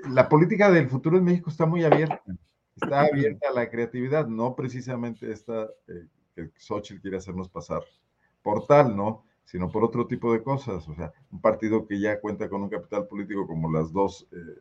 [0.08, 2.20] la política del futuro en México está muy abierta.
[2.74, 7.82] Está abierta a la creatividad, no precisamente esta eh, que Xochitl quiere hacernos pasar
[8.42, 9.24] por tal, ¿no?
[9.44, 10.88] Sino por otro tipo de cosas.
[10.88, 14.60] O sea, un partido que ya cuenta con un capital político como las dos eh,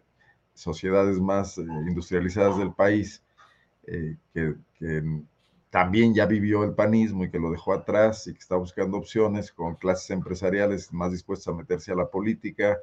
[0.53, 3.23] sociedades más industrializadas del país,
[3.85, 5.23] que, que
[5.73, 9.51] también ya vivió el panismo y que lo dejó atrás y que está buscando opciones
[9.51, 12.77] con clases empresariales más dispuestas a meterse a la política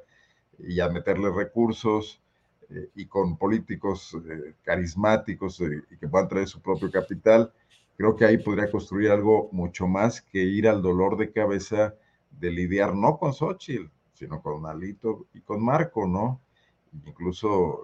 [0.59, 2.21] y a meterle recursos
[2.69, 7.53] eh, y con políticos eh, carismáticos eh, y que puedan traer su propio capital,
[7.95, 11.95] creo que ahí podría construir algo mucho más que ir al dolor de cabeza
[12.29, 16.41] de lidiar no con Xochitl, sino con Alito y con Marco, ¿no?
[17.05, 17.83] Incluso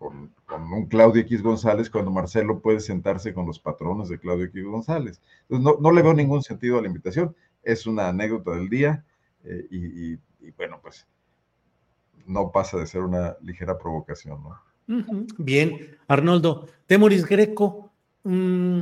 [0.00, 4.64] con, un Claudio X González cuando Marcelo puede sentarse con los patrones de Claudio X
[4.64, 5.20] González.
[5.48, 7.36] Entonces, no, le veo ningún sentido a la invitación.
[7.62, 9.04] Es una anécdota del día
[9.44, 11.06] eh, y, bueno, pues
[12.26, 15.26] no pasa de ser una ligera provocación, ¿no?
[15.36, 16.66] Bien, Arnoldo.
[16.86, 17.92] Temoris Greco,
[18.24, 18.80] mm,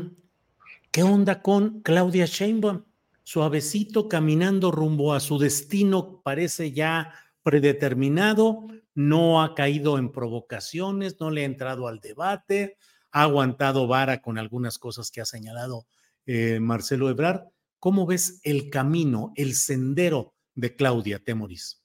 [0.93, 2.85] ¿qué onda con Claudia Sheinbaum?
[3.25, 8.69] Suavecito, caminando rumbo a su destino, parece ya predeterminado,
[8.99, 12.77] no ha caído en provocaciones, no le ha entrado al debate,
[13.13, 15.87] ha aguantado vara con algunas cosas que ha señalado
[16.27, 17.43] eh, Marcelo Ebrard.
[17.79, 21.81] ¿Cómo ves el camino, el sendero de Claudia Temoris?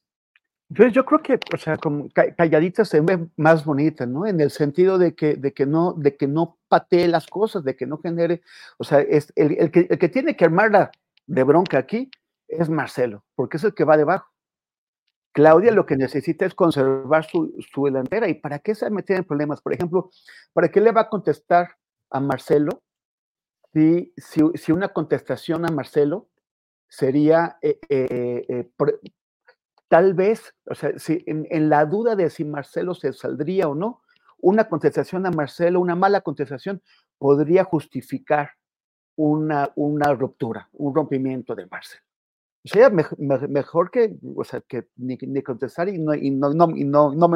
[0.76, 4.26] Pues yo creo que, o sea, como calladita se ve más bonita, ¿no?
[4.26, 7.76] En el sentido de que, de que no, de que no patee las cosas, de
[7.76, 8.42] que no genere,
[8.80, 10.90] o sea, es el, que, el que tiene que armarla
[11.28, 12.10] de bronca aquí
[12.48, 14.33] es Marcelo, porque es el que va debajo.
[15.34, 18.30] Claudia lo que necesita es conservar su, su delantera.
[18.30, 19.62] ¿Y para qué se mete en problemas?
[19.62, 20.10] Por ejemplo,
[20.54, 21.76] ¿para qué le va a contestar
[22.10, 22.84] a Marcelo
[23.74, 24.14] si,
[24.56, 26.30] si, una contestación a Marcelo
[26.88, 28.70] sería eh, eh, eh,
[29.88, 34.02] tal vez, o sea, si en, la duda de si Marcelo se saldría o no,
[34.40, 36.84] una contestación a Marcelo, una mala contestación,
[37.18, 38.52] podría justificar
[39.16, 42.04] una, una ruptura, un rompimiento de Marcelo.
[42.66, 47.14] O sea, mejor que, o sea, que ni, contestar y no, y no, y no,
[47.14, 47.30] no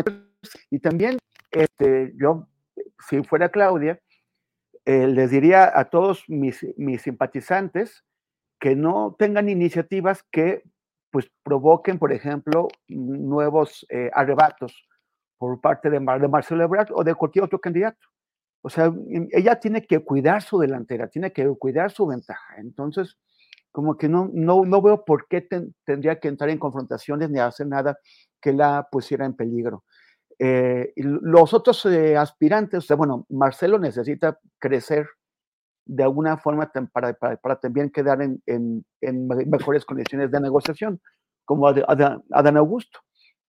[0.72, 1.18] Y también,
[1.52, 2.48] este, yo,
[3.10, 4.00] si fuera Claudia,
[4.86, 8.06] eh, les diría a todos mis, mis simpatizantes
[8.58, 10.63] que no tengan iniciativas que
[11.12, 14.88] pues provoquen, por ejemplo, nuevos eh, arrebatos
[15.38, 18.08] por parte de, de Marcelo Ebrard o de cualquier otro candidato.
[18.62, 18.94] O sea,
[19.32, 22.56] ella tiene que cuidar su delantera, tiene que cuidar su ventaja.
[22.58, 23.18] Entonces,
[23.78, 25.48] como que no, no, no veo por qué
[25.86, 28.00] tendría que entrar en confrontaciones ni hacer nada
[28.42, 29.84] que la pusiera en peligro.
[30.40, 35.08] Eh, los otros eh, aspirantes, o bueno, Marcelo necesita crecer
[35.86, 38.84] de alguna forma para, para, también quedar en, en,
[39.46, 41.00] mejores condiciones de negociación,
[41.46, 43.02] como Adán Augusto.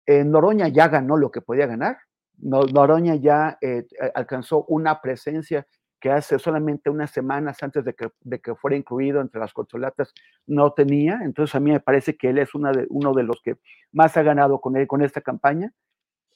[0.06, 1.96] Noroña ya ganó lo que podía ganar.
[2.36, 5.66] Noroña ya eh, alcanzó una presencia
[6.00, 10.14] que hace solamente unas semanas antes de que, de que fuera incluido entre las corcholatas
[10.46, 11.20] no tenía.
[11.22, 13.56] Entonces a mí me parece que él es una de, uno de los que
[13.92, 15.72] más ha ganado con, él, con esta campaña.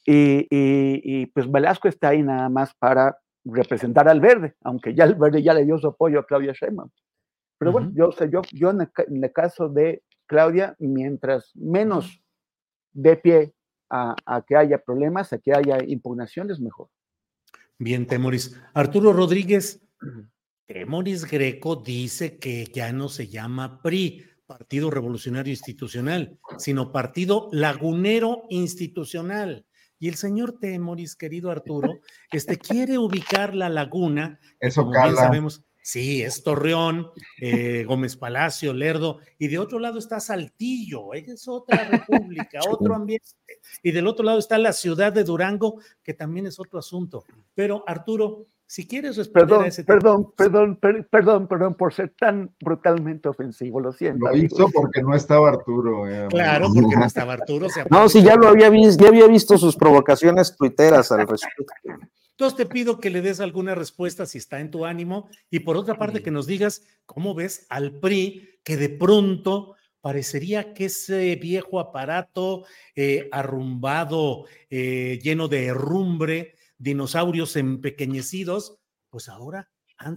[0.04, 5.14] Y, y, pues Velasco está ahí nada más para representar al verde, aunque ya el
[5.14, 6.90] verde ya le dio su apoyo a Claudia Sheinbaum.
[7.58, 12.20] Pero bueno, yo, sé, yo, yo en el, caso de Claudia, mientras menos
[12.92, 13.54] de pie
[13.88, 16.88] a, a, que haya problemas, a que haya impugnaciones, mejor.
[17.82, 18.56] Bien, Temoris.
[18.74, 19.80] Arturo Rodríguez,
[20.66, 28.44] Temoris Greco dice que ya no se llama PRI, Partido Revolucionario Institucional, sino Partido Lagunero
[28.50, 29.66] Institucional.
[29.98, 31.98] Y el señor Temoris, querido Arturo,
[32.30, 34.38] este, quiere ubicar la laguna.
[34.60, 39.98] Eso como bien sabemos, sí, es Torreón, eh, Gómez Palacio, Lerdo, y de otro lado
[39.98, 43.26] está Saltillo, es otra república, otro ambiente.
[43.82, 47.24] Y del otro lado está la ciudad de Durango, que también es otro asunto.
[47.54, 50.78] Pero Arturo, si quieres responder perdón, a ese perdón, perdón,
[51.10, 54.26] perdón, perdón, por ser tan brutalmente ofensivo, lo siento.
[54.26, 56.08] Lo hizo porque no estaba Arturo.
[56.08, 57.66] Eh, claro, porque no estaba Arturo.
[57.90, 61.66] no, si ya lo había visto, ya había visto sus provocaciones tuiteras al respecto.
[62.32, 65.76] Entonces te pido que le des alguna respuesta si está en tu ánimo y por
[65.76, 71.36] otra parte que nos digas cómo ves al PRI que de pronto parecería que ese
[71.36, 72.64] viejo aparato
[72.96, 78.78] eh, arrumbado, eh, lleno de herrumbre, dinosaurios empequeñecidos,
[79.10, 79.70] pues ahora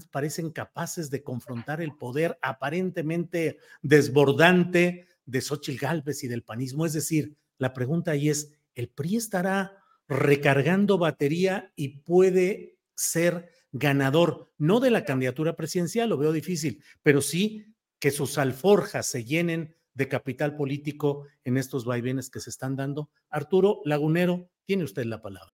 [0.09, 6.85] parecen capaces de confrontar el poder aparentemente desbordante de Xochitl Gálvez y del panismo.
[6.85, 14.53] Es decir, la pregunta ahí es, ¿el PRI estará recargando batería y puede ser ganador,
[14.57, 19.75] no de la candidatura presidencial, lo veo difícil, pero sí que sus alforjas se llenen
[19.93, 23.09] de capital político en estos vaivenes que se están dando.
[23.29, 25.53] Arturo Lagunero, tiene usted la palabra.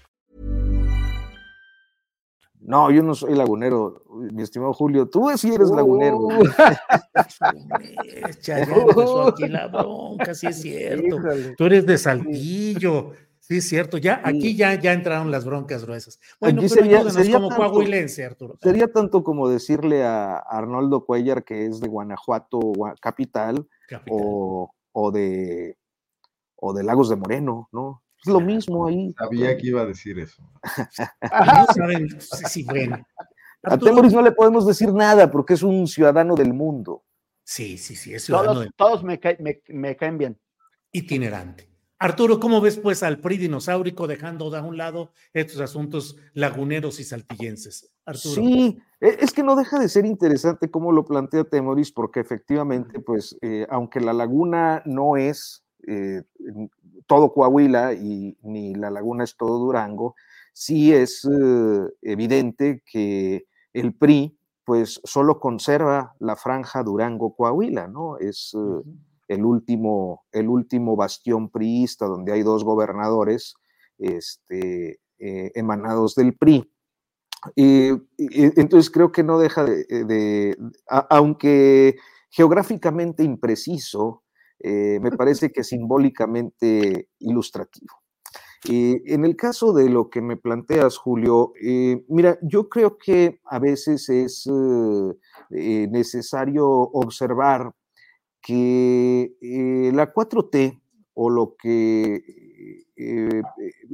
[2.63, 5.07] No, yo no soy lagunero, mi estimado Julio.
[5.09, 6.17] Tú sí eres lagunero.
[6.19, 6.43] Uh,
[8.41, 11.05] ya empezó aquí la bronca, sí es cierto.
[11.17, 11.55] Híjole.
[11.55, 13.11] Tú eres de Saltillo.
[13.39, 13.97] Sí, es cierto.
[13.97, 16.19] Ya, aquí ya, ya entraron las broncas gruesas.
[16.39, 18.55] Bueno, Aquí pero sería- sería como tanto- coahuilense, Arturo.
[18.61, 24.17] Sería tanto como decirle a Arnoldo Cuellar que es de Guanajuato Gua- capital, Capital.
[24.21, 25.77] o, o de
[26.63, 28.03] o de Lagos de Moreno, ¿no?
[28.23, 29.13] Es lo mismo ahí.
[29.17, 30.43] Sabía que iba a decir eso.
[31.31, 33.03] No saben, sí, sí, bueno.
[33.63, 37.03] A Arturo, Temoris no le podemos decir nada porque es un ciudadano del mundo.
[37.43, 40.39] Sí, sí, sí, es ciudadano Todos, me, cae- me- me caen bien.
[40.91, 41.69] itinerante.
[41.99, 46.99] Arturo, ¿cómo ves pues al PRI dinosaurico dejando de a un lado estos asuntos laguneros
[46.99, 47.93] y saltillenses?
[48.05, 48.33] Arturo.
[48.41, 52.99] Sí, e- es que no deja de ser interesante cómo lo plantea Temoris, porque efectivamente,
[52.99, 56.23] pues, eh, aunque la laguna no es eh,
[57.11, 60.15] todo Coahuila y ni la laguna es todo Durango,
[60.53, 68.17] sí es eh, evidente que el PRI, pues, solo conserva la franja Durango-Coahuila, ¿no?
[68.17, 68.81] Es eh,
[69.27, 73.55] el, último, el último bastión priista donde hay dos gobernadores
[73.97, 76.71] este, eh, emanados del PRI.
[77.57, 77.89] Y-
[78.57, 80.57] entonces creo que no deja de, de-
[80.89, 81.97] a- aunque
[82.29, 84.23] geográficamente impreciso,
[84.63, 88.01] eh, me parece que simbólicamente ilustrativo.
[88.69, 93.39] Eh, en el caso de lo que me planteas, Julio, eh, mira, yo creo que
[93.45, 97.73] a veces es eh, necesario observar
[98.39, 99.31] que
[99.93, 100.79] la 4T
[101.13, 102.23] o lo que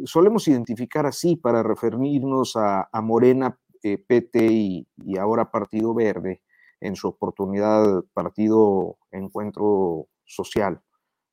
[0.06, 6.42] solemos identificar así para referirnos a, Morena, PT y ahora Partido Verde,
[6.82, 10.80] en su oportunidad Partido Encuentro Social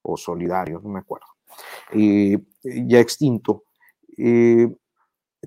[0.03, 1.26] o Solidario, no me acuerdo,
[1.92, 3.64] eh, ya extinto,
[4.16, 4.74] eh,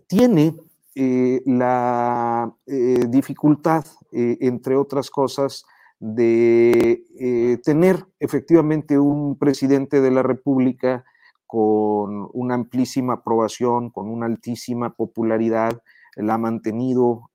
[0.07, 0.55] tiene
[0.95, 5.65] eh, la eh, dificultad, entre otras cosas,
[5.99, 11.03] de tener efectivamente un presidente de la República
[11.45, 15.81] con una amplísima aprobación, con una altísima popularidad,
[16.15, 17.29] la ha mantenido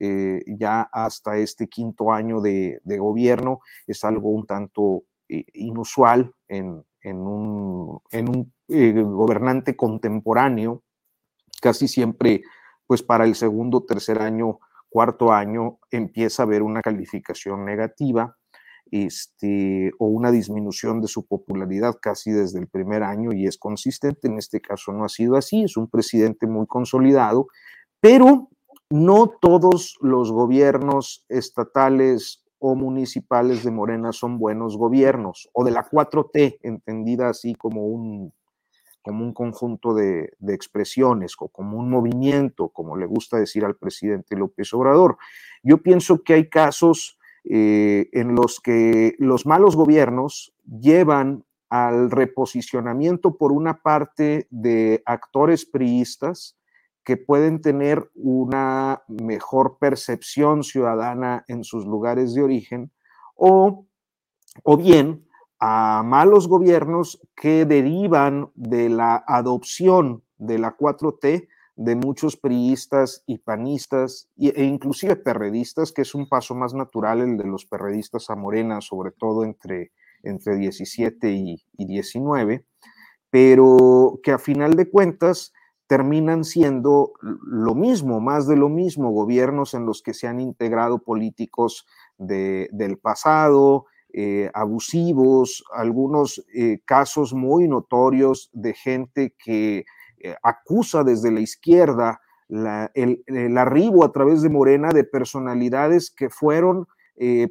[0.47, 5.05] ya hasta este quinto año de, gobierno, es algo un tanto
[5.55, 10.83] inusual en, un eh, gobernante contemporáneo,
[11.61, 12.43] casi siempre,
[12.87, 14.59] pues para el segundo, tercer año,
[14.89, 18.37] cuarto año, empieza a haber una calificación negativa
[18.91, 24.29] este, o una disminución de su popularidad casi desde el primer año y es consistente.
[24.29, 27.47] En este caso no ha sido así, es un presidente muy consolidado,
[28.01, 28.51] pero
[28.91, 35.85] no todos los gobiernos estatales o municipales de Morena son buenos gobiernos, o de la
[35.85, 38.33] 4T, entendida así como un,
[39.03, 44.37] como un conjunto de, expresiones o como un movimiento, como le gusta decir al presidente
[44.37, 45.19] López Obrador.
[45.65, 53.37] Yo pienso que hay casos eh, en los que los malos gobiernos llevan al reposicionamiento
[53.39, 56.57] por una parte de actores priistas
[57.05, 62.93] que pueden tener una mejor percepción ciudadana en sus lugares de origen
[63.35, 63.87] o,
[64.63, 65.27] o bien
[65.59, 73.39] a malos gobiernos que derivan de la adopción de la 4T de muchos priistas y
[73.39, 78.37] panistas e inclusive perredistas, que es un paso más natural el de los perredistas a
[78.37, 79.93] Morena, sobre todo entre,
[80.23, 82.67] entre 17 y, y 19,
[83.31, 85.53] pero que a final de cuentas
[85.93, 91.01] terminan siendo lo mismo, más de lo mismo, gobiernos en los que se han integrado
[91.01, 91.87] políticos
[92.17, 93.85] de, del pasado,
[94.15, 99.85] eh, abusivos, algunos eh, casos muy notorios de gente que
[100.23, 106.87] eh, acusa desde la izquierda el, arribo a través de Morena de personalidades que fueron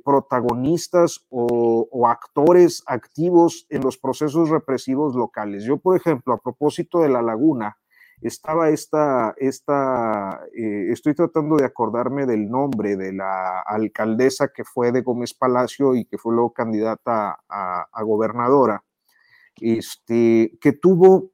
[0.04, 5.64] protagonistas o, actores activos en los procesos represivos locales.
[5.64, 7.78] Yo, por ejemplo, a propósito de La Laguna,
[8.22, 14.92] estaba esta, esta eh, estoy tratando de acordarme del nombre de la alcaldesa que fue
[14.92, 18.84] de Gómez Palacio y que fue luego candidata a, gobernadora,
[19.60, 21.32] este, que tuvo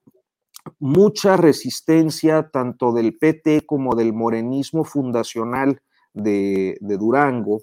[0.79, 5.81] mucha resistencia tanto del PT como del morenismo fundacional
[6.13, 7.61] de, de, Durango,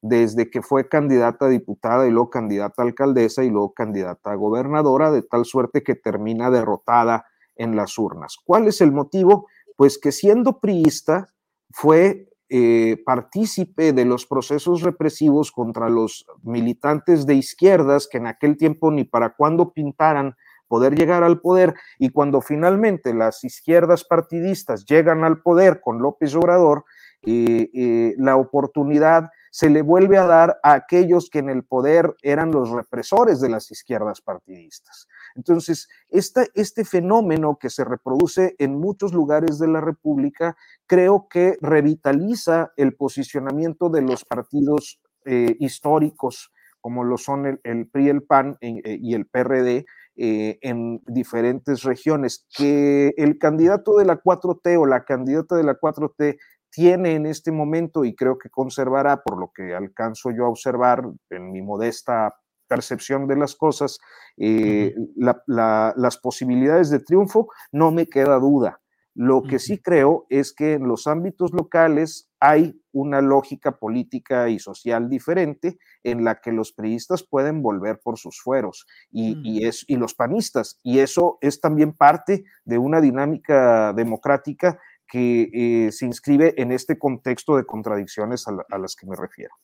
[0.00, 4.36] desde que fue candidata a diputada y luego candidata a alcaldesa y luego candidata a
[4.36, 7.24] gobernadora, de tal suerte que termina derrotada
[7.58, 8.36] en las urnas.
[8.44, 9.46] ¿Cuál es el motivo?
[9.76, 11.28] Pues que siendo priista
[11.70, 18.56] fue eh, partícipe de los procesos represivos contra los militantes de izquierdas que en aquel
[18.56, 20.34] tiempo ni para cuándo pintaran
[20.66, 26.34] poder llegar al poder y cuando finalmente las izquierdas partidistas llegan al poder con López
[26.34, 26.84] Obrador,
[27.22, 32.14] eh, eh, la oportunidad se le vuelve a dar a aquellos que en el poder
[32.22, 35.08] eran los represores de las izquierdas partidistas.
[35.34, 42.72] Entonces, este fenómeno que se reproduce en muchos lugares de la República, creo que revitaliza
[42.76, 49.14] el posicionamiento de los partidos eh, históricos, como lo son el, PRI, el PAN y
[49.14, 49.84] el PRD,
[50.20, 52.46] eh, en diferentes regiones.
[52.56, 56.38] Que el candidato de la 4T o la candidata de la 4T
[56.70, 61.04] tiene en este momento y creo que conservará, por lo que alcanzo yo a observar
[61.30, 62.34] en mi modesta
[62.68, 63.98] percepción de las cosas,
[64.36, 68.80] eh, las posibilidades de triunfo, no me queda duda.
[69.14, 74.60] Lo que sí creo es que en los ámbitos locales hay una lógica política y
[74.60, 79.84] social diferente en la que los priistas pueden volver por sus fueros y, y, es,
[79.88, 80.78] y los panistas.
[80.84, 84.78] Y eso es también parte de una dinámica democrática
[85.08, 89.54] que eh, se inscribe en este contexto de contradicciones a, las que me refiero.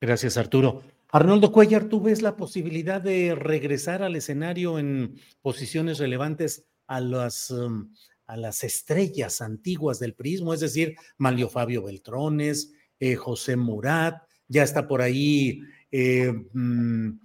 [0.00, 0.82] Gracias, Arturo.
[1.10, 7.50] Arnoldo Cuellar, ¿tú ves la posibilidad de regresar al escenario en posiciones relevantes a las...
[7.50, 7.92] Um,
[8.26, 14.62] a las estrellas antiguas del prismo, es decir, Malio Fabio Beltrones, eh, José Murat, ya
[14.62, 17.18] está por ahí eh, mm,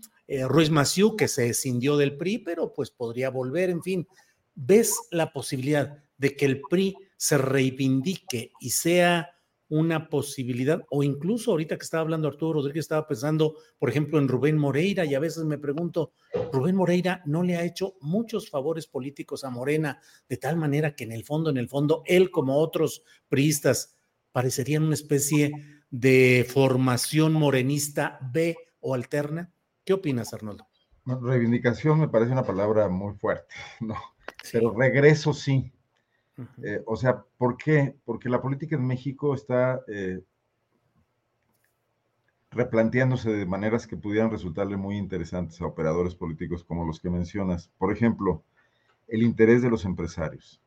[0.48, 4.08] Ruiz Maciú, que se escindió del PRI, pero pues podría volver, en fin.
[4.56, 6.96] ¿Ves la posibilidad de que el PRI
[7.26, 9.32] se reivindique y sea
[9.68, 14.28] una posibilidad, o incluso ahorita que estaba hablando Arturo Rodríguez, estaba pensando, por ejemplo, en
[14.28, 16.14] Rubén Moreira, y a veces me pregunto,
[16.54, 20.00] Rubén Moreira no le ha hecho muchos favores políticos a Morena,
[20.30, 23.98] de tal manera que en el fondo, en el fondo, él como otros priistas
[24.32, 25.52] parecerían una especie
[25.90, 29.52] de formación morenista B o alterna.
[29.84, 30.68] ¿Qué opinas, Arnoldo?
[31.08, 33.96] reivindicación me parece una palabra muy fuerte, ¿no?
[34.52, 35.72] Pero regreso sí.
[36.64, 37.96] Eh, o sea, ¿por qué?
[38.04, 40.22] Porque la política en México está eh,
[42.52, 47.70] replanteándose de maneras que pudieran resultarle muy interesantes a operadores políticos como los que mencionas.
[47.78, 48.44] Por ejemplo,
[49.08, 50.62] el interés de los empresarios.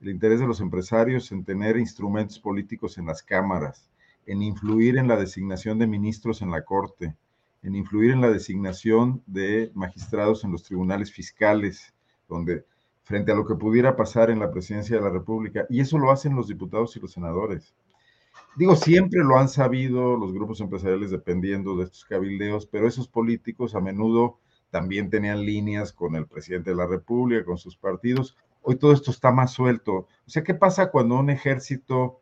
[0.00, 3.90] El interés de los empresarios en tener instrumentos políticos en las cámaras,
[4.26, 7.16] en influir en la designación de ministros en la Corte,
[7.62, 11.94] en influir en la designación de magistrados en los tribunales fiscales,
[12.28, 12.64] donde
[13.06, 15.64] frente a lo que pudiera pasar en la presidencia de la República.
[15.70, 17.72] Y eso lo hacen los diputados y los senadores.
[18.56, 23.76] Digo, siempre lo han sabido los grupos empresariales dependiendo de estos cabildeos, pero esos políticos
[23.76, 24.40] a menudo
[24.70, 28.36] también tenían líneas con el presidente de la República, con sus partidos.
[28.60, 29.92] Hoy todo esto está más suelto.
[29.94, 32.20] O sea, ¿qué pasa cuando un ejército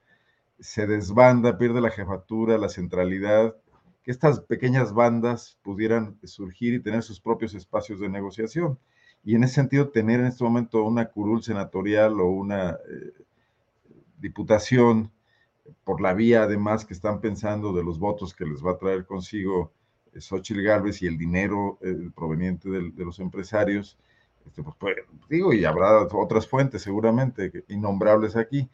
[0.59, 3.57] se desbanda, pierde la jefatura, la centralidad?
[4.03, 8.79] Que estas pequeñas bandas pudieran surgir y tener sus propios espacios de negociación.
[9.25, 13.13] Y en ese sentido, tener en este momento una curul senatorial o una eh,
[14.19, 15.11] diputación
[15.83, 19.07] por la vía, además, que están pensando de los votos que les va a traer
[19.07, 19.73] consigo
[20.13, 23.97] eh, Xochitl Gálvez y el dinero eh, proveniente de, los empresarios,
[24.47, 24.97] este, pues, pues,
[25.31, 28.69] digo, y habrá otras fuentes seguramente innombrables aquí,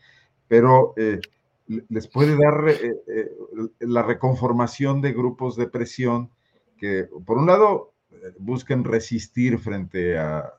[0.48, 0.94] pero
[1.88, 2.74] les puede dar
[3.78, 6.28] la reconformación de grupos de presión
[6.76, 7.92] que, por un lado,
[8.39, 10.53] busquen resistir frente a,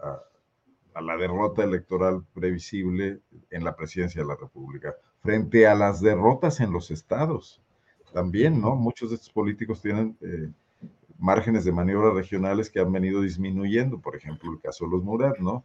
[1.01, 6.71] la derrota electoral previsible en la presidencia de la República, frente a las derrotas en
[6.71, 7.61] los estados.
[8.13, 8.75] También, ¿no?
[8.75, 10.49] Muchos de estos políticos tienen eh,
[11.17, 15.39] márgenes de maniobra regionales que han venido disminuyendo, por ejemplo, el caso de los Murat,
[15.39, 15.63] ¿no?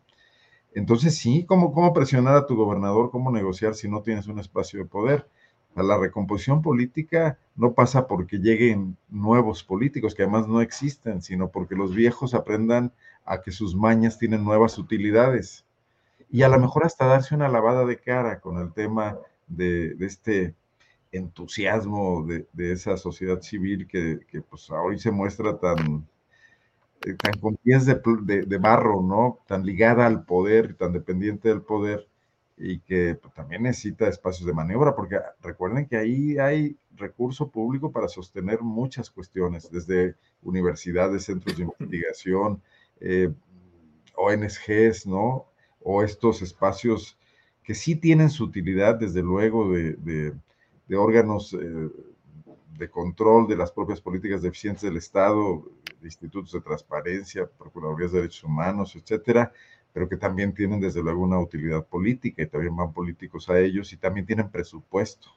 [0.74, 3.10] Entonces, sí, ¿cómo, ¿cómo presionar a tu gobernador?
[3.10, 5.26] ¿Cómo negociar si no tienes un espacio de poder?
[5.82, 11.74] La recomposición política no pasa porque lleguen nuevos políticos, que además no existen, sino porque
[11.74, 12.92] los viejos aprendan
[13.24, 15.66] a que sus mañas tienen nuevas utilidades.
[16.30, 20.54] Y a lo mejor hasta darse una lavada de cara con el tema de, este
[21.12, 26.06] entusiasmo de, esa sociedad civil que, pues hoy se muestra tan,
[27.06, 28.00] eh, tan con pies de,
[28.46, 29.40] de, barro, ¿no?
[29.46, 32.08] Tan ligada al poder, tan dependiente del poder,
[32.56, 37.92] y que pues, también necesita espacios de maniobra, porque recuerden que ahí hay recurso público
[37.92, 42.62] para sostener muchas cuestiones, desde universidades, centros de investigación,
[43.00, 43.32] eh,
[44.16, 45.46] ONGs, ¿no?
[45.82, 47.18] O estos espacios
[47.62, 50.32] que sí tienen su utilidad, desde luego, de,
[50.96, 51.90] órganos eh,
[52.78, 55.64] de control de las propias políticas de eficiencia del Estado,
[56.00, 59.52] de institutos de transparencia, procuradurías de derechos humanos, etcétera,
[59.96, 63.94] pero que también tienen desde luego una utilidad política y también van políticos a ellos
[63.94, 65.28] y también tienen presupuesto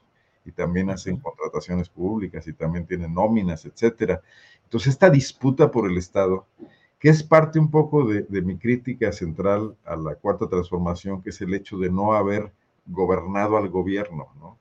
[0.44, 4.20] y también hacen contrataciones públicas y también tienen nóminas, etcétera.
[4.64, 6.46] Entonces, esta disputa por el Estado,
[6.98, 11.30] que es parte un poco de, de, mi crítica central a la cuarta transformación, que
[11.30, 12.52] es el hecho de no haber
[12.84, 14.58] gobernado al gobierno, ¿no?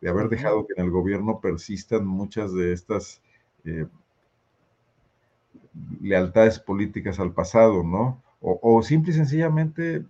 [0.00, 3.20] de haber dejado que en el gobierno persistan muchas de estas
[3.64, 3.88] eh,
[6.00, 8.22] lealtades políticas al pasado, ¿no?
[8.40, 10.04] O, simple y sencillamente eh,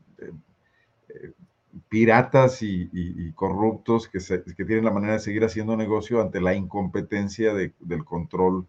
[1.09, 1.33] eh,
[1.89, 4.19] piratas y, corruptos que,
[4.57, 8.67] que, tienen la manera de seguir haciendo negocio ante la incompetencia del control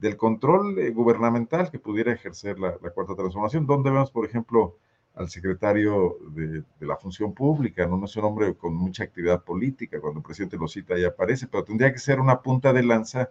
[0.00, 4.76] del control eh, gubernamental que pudiera ejercer la, cuarta transformación, donde vemos, por ejemplo,
[5.14, 8.02] al secretario de, la función pública, ¿no?
[8.04, 11.64] es un hombre con mucha actividad política, cuando el presidente lo cita ya aparece, pero
[11.64, 13.30] tendría que ser una punta de lanza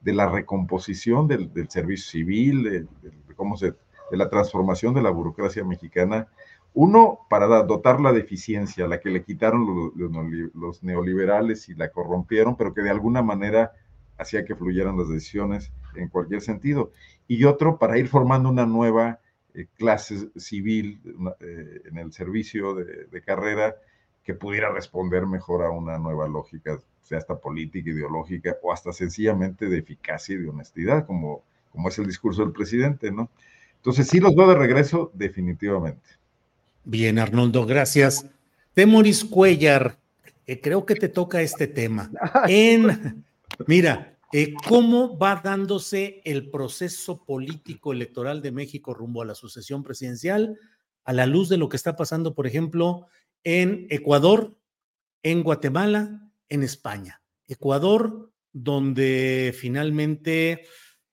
[0.00, 2.86] de la recomposición del, servicio civil, de,
[3.34, 3.74] cómo se
[4.10, 6.28] de la transformación de la burocracia mexicana.
[6.72, 12.72] Uno, para dotarla de eficiencia, la que le quitaron los, neoliberales y la corrompieron, pero
[12.72, 13.72] que de alguna manera
[14.18, 16.92] hacía que fluyeran las decisiones en cualquier sentido.
[17.26, 19.18] Y otro, para ir formando una nueva
[19.54, 21.00] eh, clase civil
[21.40, 23.74] eh, en el servicio de, de, carrera
[24.22, 29.68] que pudiera responder mejor a una nueva lógica, sea hasta política, ideológica o hasta sencillamente
[29.68, 31.42] de eficacia y de honestidad, como,
[31.72, 33.30] como es el discurso del presidente, ¿no?
[33.80, 36.06] Entonces, sí los veo de regreso, definitivamente.
[36.84, 38.26] Bien, Arnoldo, gracias.
[38.74, 39.98] Temoris Cuellar,
[40.46, 42.10] eh, creo que te toca este tema.
[42.48, 43.24] En,
[43.66, 49.82] mira, eh, ¿cómo va dándose el proceso político electoral de México rumbo a la sucesión
[49.82, 50.58] presidencial
[51.04, 53.06] a la luz de lo que está pasando, por ejemplo,
[53.44, 54.54] en Ecuador,
[55.22, 57.22] en Guatemala, en España?
[57.48, 60.66] Ecuador, donde finalmente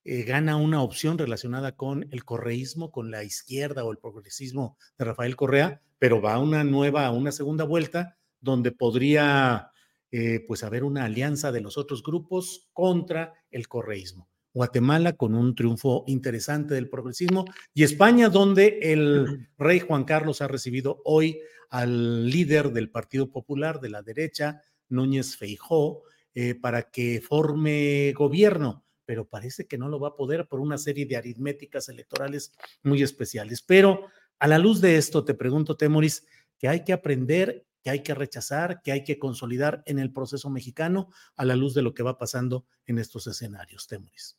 [0.10, 5.04] eh, gana una opción relacionada con el correísmo, con la izquierda o el progresismo de
[5.04, 9.72] Rafael Correa, pero va a una nueva, una segunda vuelta donde podría
[10.10, 14.30] eh, pues haber una alianza de los otros grupos contra el correísmo.
[14.54, 17.44] Guatemala con un triunfo interesante del progresismo
[17.74, 23.82] y España donde el rey Juan Carlos ha recibido hoy al líder del Partido Popular
[23.82, 26.04] de la derecha, Núñez Feijó,
[26.34, 30.78] eh, para que forme gobierno pero parece que no lo va a poder por una
[30.78, 32.52] serie de aritméticas electorales
[32.84, 33.62] muy especiales.
[33.62, 36.28] Pero a la luz de esto, te pregunto, Temoris,
[36.60, 40.50] que hay que aprender, que hay que rechazar, que hay que consolidar en el proceso
[40.50, 44.38] mexicano a la luz de lo que va pasando en estos escenarios, Temoris.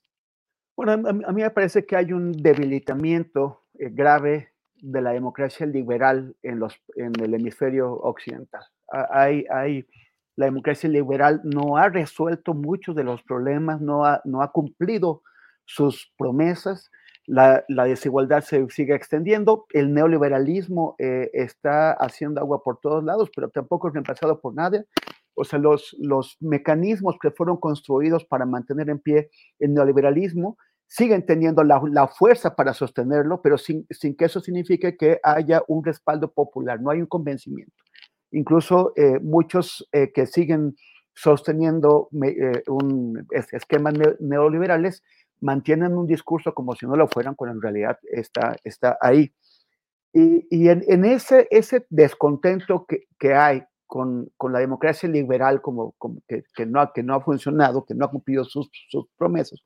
[0.77, 6.37] Bueno, a mí me parece que hay un debilitamiento eh, grave de la democracia liberal
[6.43, 8.63] en, los, en el hemisferio occidental.
[8.87, 9.87] Hay, hay
[10.39, 15.23] la democracia liberal no ha resuelto muchos de los problemas, no ha, no ha cumplido
[15.65, 16.93] sus promesas,
[17.27, 23.51] la, desigualdad se sigue extendiendo, el neoliberalismo eh, está haciendo agua por todos lados, pero
[23.51, 24.85] tampoco es reemplazado por nadie.
[25.35, 31.27] O sea, los, los mecanismos que fueron construidos para mantener en pie el neoliberalismo siguen
[31.27, 35.85] teniendo la, la fuerza para sostenerlo, pero sin, sin que eso signifique que haya un
[35.85, 37.75] respaldo popular, no hay un convencimiento.
[38.31, 40.77] Incluso eh, muchos eh, que siguen
[41.15, 45.03] sosteniendo eh, un, esquemas neoliberales
[45.41, 49.33] mantienen un discurso como si no lo fueran, cuando en realidad está, está ahí.
[50.13, 55.95] Y, en, ese, ese descontento que, que hay con, con, la democracia liberal como,
[56.27, 59.61] que, que, no, que no ha funcionado, que no ha cumplido sus, sus promesas,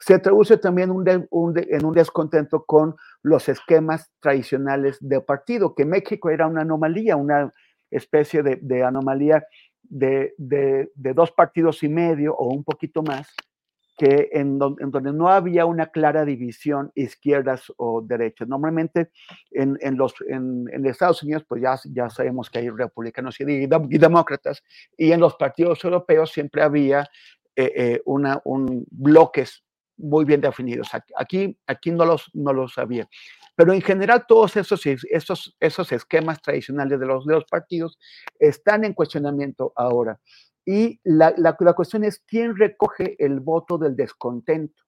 [0.00, 6.46] se traduce también en un descontento con los esquemas tradicionales de partido, que México era
[6.46, 7.52] una anomalía, una,
[7.90, 9.46] especie de, anomalía
[9.82, 10.34] de,
[10.94, 13.34] dos partidos y medio o un poquito más,
[13.96, 18.46] que en, donde no había una clara división izquierdas o derechas.
[18.46, 19.10] Normalmente
[19.50, 23.66] en, los, en, Estados Unidos, pues ya, ya sabemos que hay republicanos y,
[23.98, 24.62] demócratas,
[24.96, 27.08] y en los partidos europeos siempre había
[27.56, 29.64] eh, eh, una, un bloques
[29.98, 30.88] muy bien definidos.
[31.16, 33.08] Aquí, aquí no, los, no los había.
[33.54, 37.98] Pero en general todos esos, esos, esos esquemas tradicionales de los, de los partidos
[38.38, 40.20] están en cuestionamiento ahora.
[40.64, 44.82] Y la, la, cuestión es quién recoge el voto del descontento.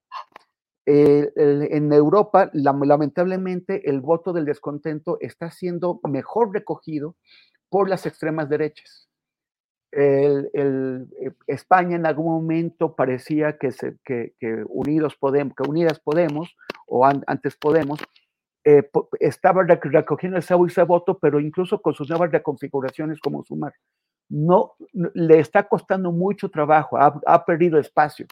[0.86, 7.16] Eh, en Europa, lamentablemente, el voto del descontento está siendo mejor recogido
[7.68, 9.09] por las extremas derechas.
[9.92, 11.06] Eh,
[11.46, 13.96] España en algún momento parecía que, se,
[14.68, 18.00] Unidos Podemos, que Unidas Podemos, o antes Podemos,
[18.64, 18.88] eh,
[19.18, 23.72] estaba recogiendo ese, ese voto, pero incluso con sus nuevas reconfiguraciones como Sumar.
[24.28, 28.26] No, le está costando mucho trabajo, ha, perdido espacio.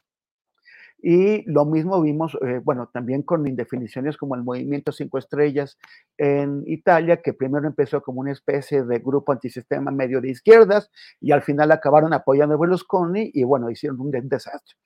[1.00, 5.78] Y lo mismo vimos, eh, bueno, también con indefiniciones como el Movimiento Cinco Estrellas
[6.16, 10.90] en Italia, que primero empezó como una especie de grupo antisistema medio de izquierdas
[11.20, 14.76] y al final acabaron apoyando a Berlusconi y bueno, hicieron un desastre.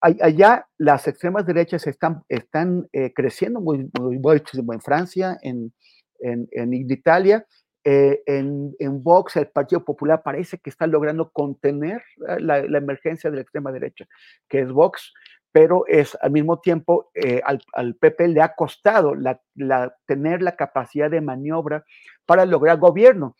[0.00, 5.72] Allá las extremas derechas están, están eh, creciendo muy, muy, muchísimo en Francia, en,
[6.18, 7.46] en, en Italia,
[7.84, 12.78] eh, en, en, Vox, el Partido Popular parece que está logrando contener eh, la, la,
[12.78, 14.06] emergencia de la extrema derecha,
[14.48, 15.12] que es Vox,
[15.52, 20.42] pero es al mismo tiempo eh, al, al, PP le ha costado la, la, tener
[20.42, 21.84] la capacidad de maniobra
[22.26, 23.36] para lograr gobierno.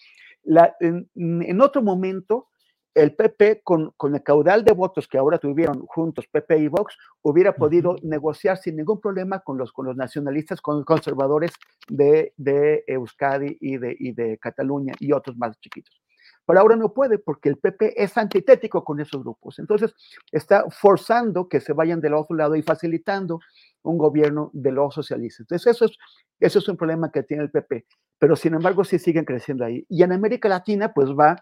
[0.80, 2.48] En, en, otro momento,
[2.94, 6.98] el PP, con, con, el caudal de votos que ahora tuvieron juntos PP y Vox,
[7.22, 11.52] hubiera podido negociar sin ningún problema con los, con los nacionalistas, con los conservadores
[11.88, 16.01] de, de Euskadi y de, y de Cataluña y otros más chiquitos.
[16.46, 19.58] Pero ahora no puede porque el PP es antitético con esos grupos.
[19.58, 19.94] Entonces,
[20.30, 23.40] está forzando que se vayan del otro lado y facilitando
[23.82, 25.40] un gobierno de los socialistas.
[25.40, 25.96] Entonces, eso es,
[26.40, 27.86] eso es un problema que tiene el PP.
[28.18, 29.86] Pero, sin embargo, sí siguen creciendo ahí.
[29.88, 31.36] Y en América Latina, pues va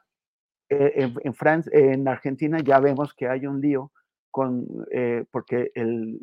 [0.68, 3.90] eh, en, Francia, en Argentina ya vemos que hay un lío
[4.30, 6.20] con, eh, porque el,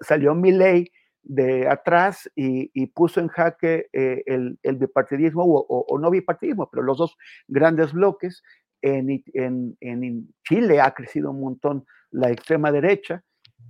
[0.00, 0.90] salió mi ley
[1.22, 7.16] de atrás y, puso en jaque eh, el, bipartidismo o, no bipartidismo, pero los dos
[7.48, 8.42] grandes bloques.
[8.82, 13.22] En, en, en Chile ha crecido un montón la extrema derecha,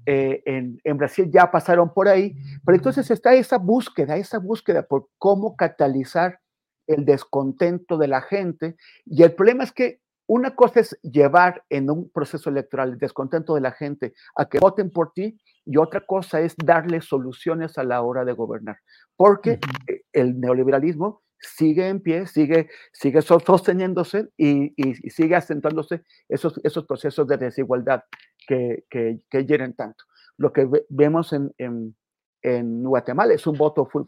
[0.06, 2.34] eh, en, en, Brasil ya pasaron por ahí,
[2.64, 6.40] pero entonces está esa búsqueda, esa búsqueda por cómo catalizar
[6.86, 8.76] el descontento de la gente.
[9.04, 10.00] Y el problema es que
[10.32, 14.60] una cosa es llevar en un proceso electoral el descontento de la gente a que
[14.60, 18.78] voten por ti y otra cosa es darle soluciones a la hora de gobernar,
[19.16, 20.02] porque -huh.
[20.12, 26.86] el neoliberalismo sigue en pie, sigue, sigue sosteniéndose y, y, y sigue acentuándose esos, esos
[26.86, 28.04] procesos de desigualdad
[28.46, 30.04] que, que, que hieren tanto.
[30.36, 31.96] Lo que ve, vemos en, en,
[32.42, 34.06] en, Guatemala es un voto fu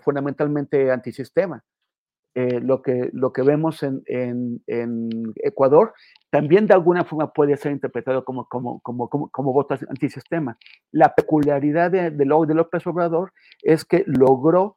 [0.00, 1.64] fundamentalmente antisistema.
[2.38, 5.94] Eh, lo, que, lo que vemos en, en, en, Ecuador
[6.28, 10.58] también de alguna forma puede ser interpretado como, como, como, como, como voto antisistema.
[10.92, 13.32] La peculiaridad de, de, López Obrador
[13.62, 14.76] es que logró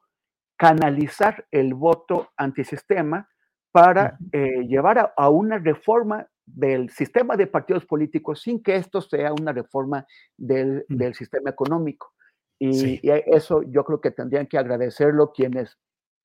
[0.56, 3.28] canalizar el voto antisistema
[3.72, 9.02] para eh, llevar a, a, una reforma del sistema de partidos políticos sin que esto
[9.02, 10.06] sea una reforma
[10.38, 12.14] del, del sistema económico.
[12.58, 13.00] Y, sí.
[13.02, 15.76] y, eso yo creo que tendrían que agradecerlo quienes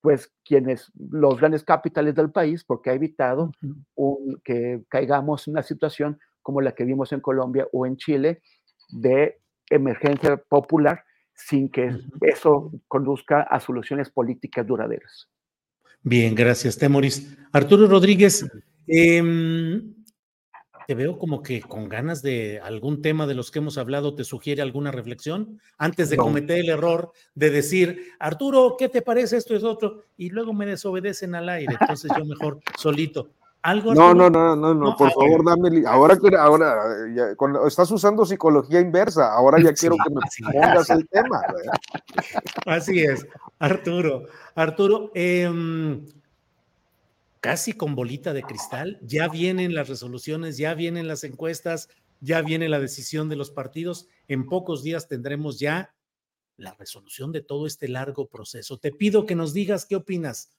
[0.06, 3.52] pues quienes, los grandes capitales del país, porque ha evitado
[3.96, 8.44] un, que caigamos en una situación como la que vimos en Colombia o en Chile
[8.90, 11.04] de emergencia popular
[11.34, 11.90] sin que
[12.22, 15.28] eso conduzca a soluciones políticas duraderas.
[16.04, 17.36] Bien, gracias, Temoris.
[17.52, 18.46] Arturo Rodríguez,
[18.86, 19.82] eh,
[20.86, 24.24] te veo como que con ganas de algún tema de los que hemos hablado, ¿te
[24.24, 25.60] sugiere alguna reflexión?
[25.78, 26.24] Antes de no.
[26.24, 30.04] cometer el error de decir, Arturo, ¿qué te parece esto y otro?
[30.18, 33.30] Y luego me desobedecen al aire, entonces yo mejor solito.
[33.64, 35.88] ¿Algo no, no, no, no, no, por favor, dame.
[35.88, 36.78] Ahora que ahora
[37.16, 37.30] ya,
[37.66, 40.22] estás usando psicología inversa, ahora ya quiero que me
[40.54, 41.42] pongas el tema.
[41.42, 41.74] ¿verdad?
[42.68, 43.26] Así es,
[43.58, 44.26] Arturo.
[44.54, 45.50] Arturo, eh,
[47.46, 51.90] casi con bolita de cristal, ya vienen las resoluciones, ya vienen las encuestas,
[52.20, 54.08] ya viene la decisión de los partidos.
[54.28, 55.94] En pocos días tendremos ya
[56.58, 58.80] la resolución de todo este largo proceso.
[58.80, 60.58] Te pido que nos digas qué opinas.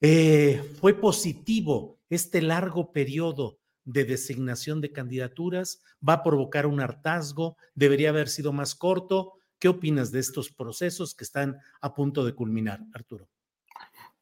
[0.00, 5.84] Eh, ¿Fue positivo este largo periodo de designación de candidaturas?
[6.06, 7.56] ¿Va a provocar un hartazgo?
[7.76, 9.34] ¿Debería haber sido más corto?
[9.60, 13.28] ¿Qué opinas de estos procesos que están a punto de culminar, Arturo?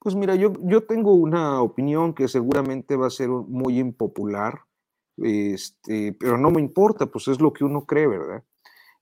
[0.03, 4.63] Pues mira, yo, yo tengo una opinión que seguramente va a ser muy impopular,
[5.19, 8.43] este, pero no me importa, pues es lo que uno cree, ¿verdad?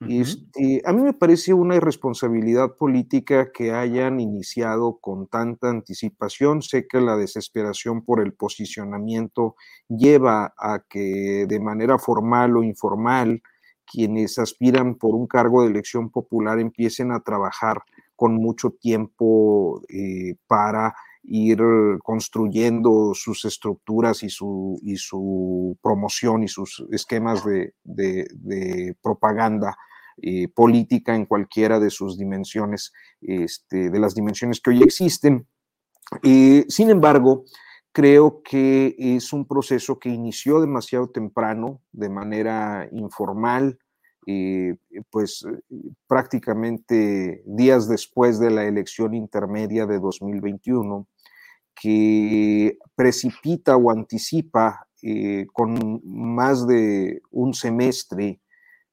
[0.01, 0.22] Uh -huh.
[0.22, 6.62] este, a mí me parece una irresponsabilidad política que hayan iniciado con tanta anticipación.
[6.62, 9.57] Sé que la desesperación por el posicionamiento
[9.88, 13.42] lleva a que de manera formal o informal
[13.86, 17.82] quienes aspiran por un cargo de elección popular empiecen a trabajar
[18.19, 20.93] con mucho tiempo eh, para
[21.23, 21.61] ir
[22.03, 29.77] construyendo sus estructuras y su, y su promoción y sus esquemas de, propaganda
[30.21, 35.47] eh, política en cualquiera de sus dimensiones, este, de las dimensiones que hoy existen.
[36.25, 37.45] Eh, sin embargo,
[37.93, 43.79] creo que es un proceso que inició demasiado temprano, de manera informal,
[45.11, 45.47] pues
[46.07, 51.07] prácticamente días después de la elección intermedia de 2021,
[51.81, 58.41] que precipita o anticipa eh, con más de un semestre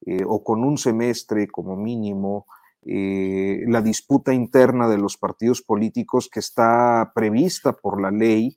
[0.06, 2.46] eh, o con un semestre como mínimo
[2.82, 8.56] eh, la disputa interna de los partidos políticos que está prevista por la ley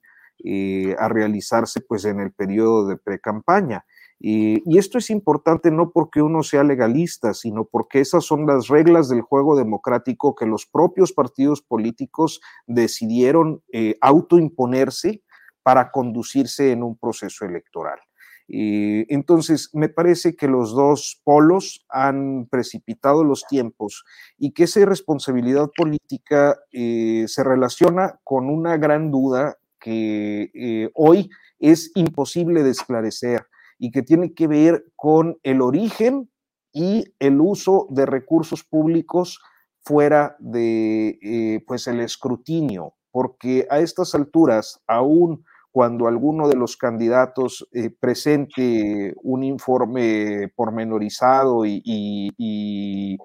[0.97, 3.84] a realizarse pues en el periodo de pre-campaña.
[4.22, 9.07] Y esto es importante no porque uno sea legalista, sino porque esas son las reglas
[9.07, 13.63] del juego democrático que los propios partidos políticos decidieron
[14.01, 15.24] autoimponerse
[15.63, 17.99] para conducirse en un proceso electoral.
[18.47, 24.03] entonces, me parece que los dos polos han precipitado los tiempos
[24.39, 31.30] y que esa irresponsabilidad política eh, se relaciona con una gran duda que eh, hoy
[31.59, 33.45] es imposible de esclarecer
[33.80, 36.30] y que tiene que ver con el origen
[36.71, 39.39] y el uso de recursos públicos
[39.82, 46.77] fuera de eh, pues el escrutinio, porque a estas alturas, aún cuando alguno de los
[46.77, 53.17] candidatos eh, presente un informe pormenorizado y, y,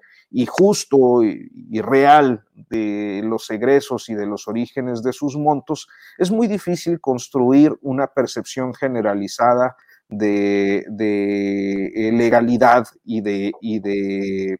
[0.46, 5.88] justo y, real de los egresos y de los orígenes de sus montos,
[6.18, 9.76] es muy difícil construir una percepción generalizada
[10.08, 14.58] de, de legalidad y de, y de,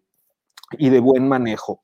[0.79, 1.81] y de buen manejo.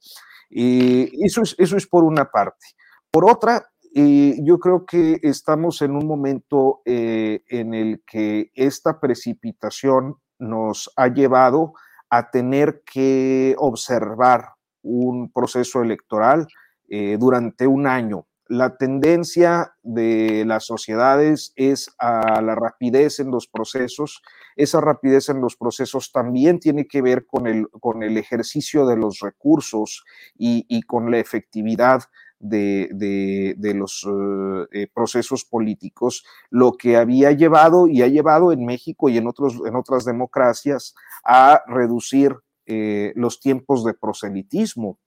[0.48, 2.66] Y eso es, eso es por una parte.
[3.10, 9.00] Por otra, y yo creo que estamos en un momento eh, en el que esta
[9.00, 11.74] precipitación nos ha llevado
[12.08, 14.50] a tener que observar
[14.82, 16.46] un proceso electoral
[16.88, 18.26] eh, durante un año.
[18.50, 24.22] La tendencia de las sociedades es a la rapidez en los procesos.
[24.56, 28.96] Esa rapidez en los procesos también tiene que ver con el, con el ejercicio de
[28.96, 30.02] los recursos
[30.36, 32.02] y, con la efectividad
[32.40, 39.08] de, los eh, eh, procesos políticos, lo que había llevado y ha llevado en México
[39.08, 42.34] y en, otros, en otras democracias a reducir
[42.66, 44.98] eh, los tiempos de proselitismo.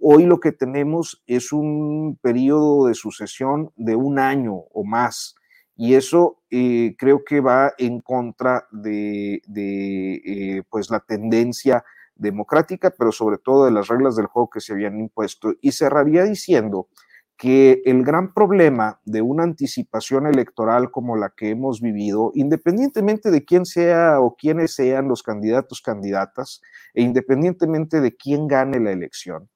[0.00, 5.34] Hoy lo que tenemos es un periodo de sucesión de un año o más.
[5.76, 11.84] Y eso creo que va en contra de, de pues la tendencia
[12.14, 15.54] democrática, pero sobre todo de las reglas del juego que se habían impuesto.
[15.60, 16.88] Y cerraría diciendo
[17.36, 23.44] que el gran problema de una anticipación electoral como la que hemos vivido, independientemente de
[23.44, 26.60] quién sea o quiénes sean los candidatos, candidatas,
[26.94, 29.48] e independientemente de quién gane la elección,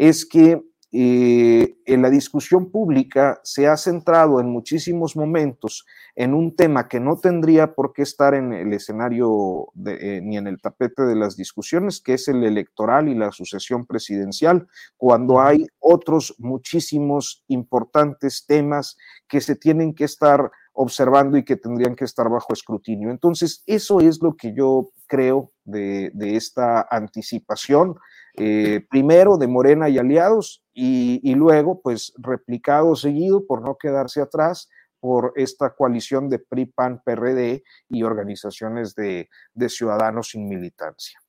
[0.00, 5.84] es que eh, en la discusión pública se ha centrado en muchísimos momentos
[6.16, 10.46] en un tema que no tendría por qué estar en el escenario eh, ni en
[10.46, 15.66] el tapete de las discusiones, que es el electoral y la sucesión presidencial, cuando hay
[15.78, 18.96] otros muchísimos importantes temas
[19.28, 23.10] que se tienen que estar observando y que tendrían que estar bajo escrutinio.
[23.10, 27.96] Entonces, eso es lo que yo creo de, esta anticipación,
[28.42, 34.70] eh, primero de Morena y aliados, y, luego, pues, replicado seguido por no quedarse atrás
[34.98, 41.20] por esta coalición de PRI, PAN, PRD y organizaciones de, de ciudadanos sin militancia.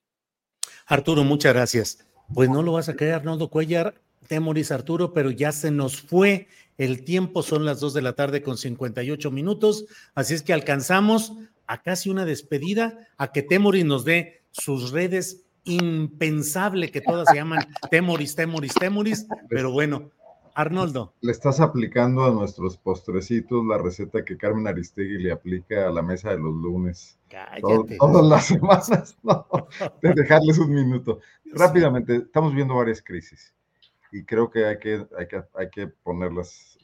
[0.86, 2.08] Arturo, muchas gracias.
[2.34, 3.96] Pues no lo vas a creer, Arnoldo Cuellar,
[4.30, 6.48] Temoris Arturo, pero ya se nos fue
[6.78, 9.86] el tiempo, son las 2 de la tarde con 58 minutos,
[10.16, 11.34] así es que alcanzamos
[11.68, 17.36] a casi una despedida, a que Temoris nos dé sus redes impensable que todas se
[17.36, 20.10] llaman Temoris, Temoris, Temoris, pero bueno,
[20.56, 21.14] Arnoldo.
[21.22, 26.02] Le estás aplicando a nuestros postrecitos la receta que Carmen Aristegui le aplica a la
[26.02, 27.18] mesa de los lunes.
[27.30, 27.98] Cállate.
[27.98, 29.48] todas las semanas, no,
[30.02, 31.20] de dejarles un minuto.
[31.54, 33.54] Rápidamente, estamos viendo varias crisis
[34.12, 36.78] y creo que hay que, hay que, hay que ponerlas,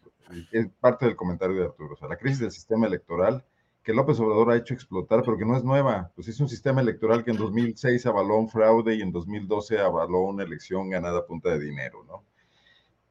[0.51, 3.43] es parte del comentario de Arturo, o sea, la crisis del sistema electoral
[3.87, 6.81] que López Obrador ha hecho explotar, pero que no es nueva, pues es un sistema
[6.81, 11.25] electoral que en 2006 avaló un fraude y en 2012 avaló una elección ganada a
[11.25, 12.25] punta de dinero, ¿no?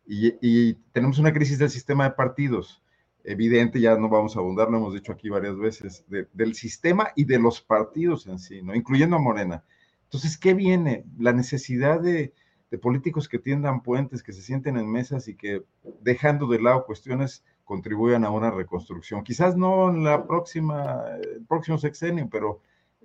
[0.07, 2.83] Y, tenemos una crisis del sistema de partidos,
[3.24, 6.05] evidente, ya no vamos a abundar, lo hemos dicho aquí varias veces,
[6.35, 8.74] del sistema y de los partidos en sí, ¿no?
[8.74, 9.64] Incluyendo a Morena.
[10.03, 11.07] Entonces, ¿qué viene?
[11.18, 12.35] La necesidad de,
[12.70, 15.62] de políticos que tiendan puentes, que se sienten en mesas y que
[16.03, 19.24] dejando de lado cuestiones contribuyan a una reconstrucción.
[19.24, 22.60] Quizás no en la próxima, el próximo sexenio, pero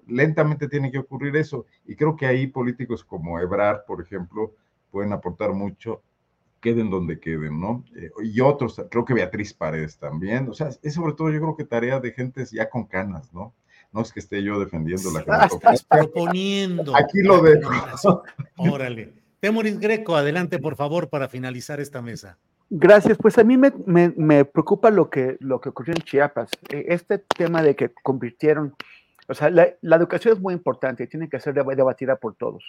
[0.08, 1.66] lentamente tiene que ocurrir eso.
[1.86, 4.54] Y creo que ahí políticos como Ebrard, por ejemplo,
[4.92, 6.04] pueden aportar mucho,
[6.62, 7.84] queden donde queden, ¿no?
[7.96, 10.48] Eh, y otros, creo que Beatriz Paredes también.
[10.48, 13.56] O sea, es sobre todo yo creo que tarea de gentes ya con canas, ¿no?
[13.92, 16.96] No es que esté yo defendiendo la que Estás proponiendo.
[16.96, 18.24] Aquí lo dejo.
[18.58, 19.14] Órale.
[19.40, 22.38] Temoris Greco, adelante por favor para finalizar esta mesa.
[22.74, 26.52] Gracias, pues a mí me, preocupa lo que, lo que ocurrió en Chiapas.
[26.70, 28.74] E, este tema de que convirtieron
[29.28, 32.64] O sea, la, educación es muy importante tiene que ser debatida por todos.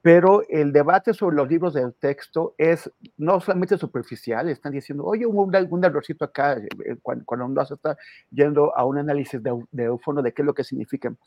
[0.00, 5.26] Pero el debate sobre los libros del texto es no solamente superficial, están diciendo, oye,
[5.26, 7.98] hubo algún errorcito acá, eh, eh, cuando, cuando uno está
[8.30, 11.18] yendo a un análisis de, de fondo de qué es lo que significan,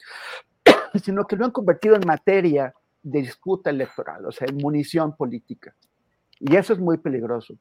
[1.03, 5.75] sino que lo han convertido en materia de disputa electoral, o sea, en munición política.
[6.39, 7.55] Y eso es muy peligroso,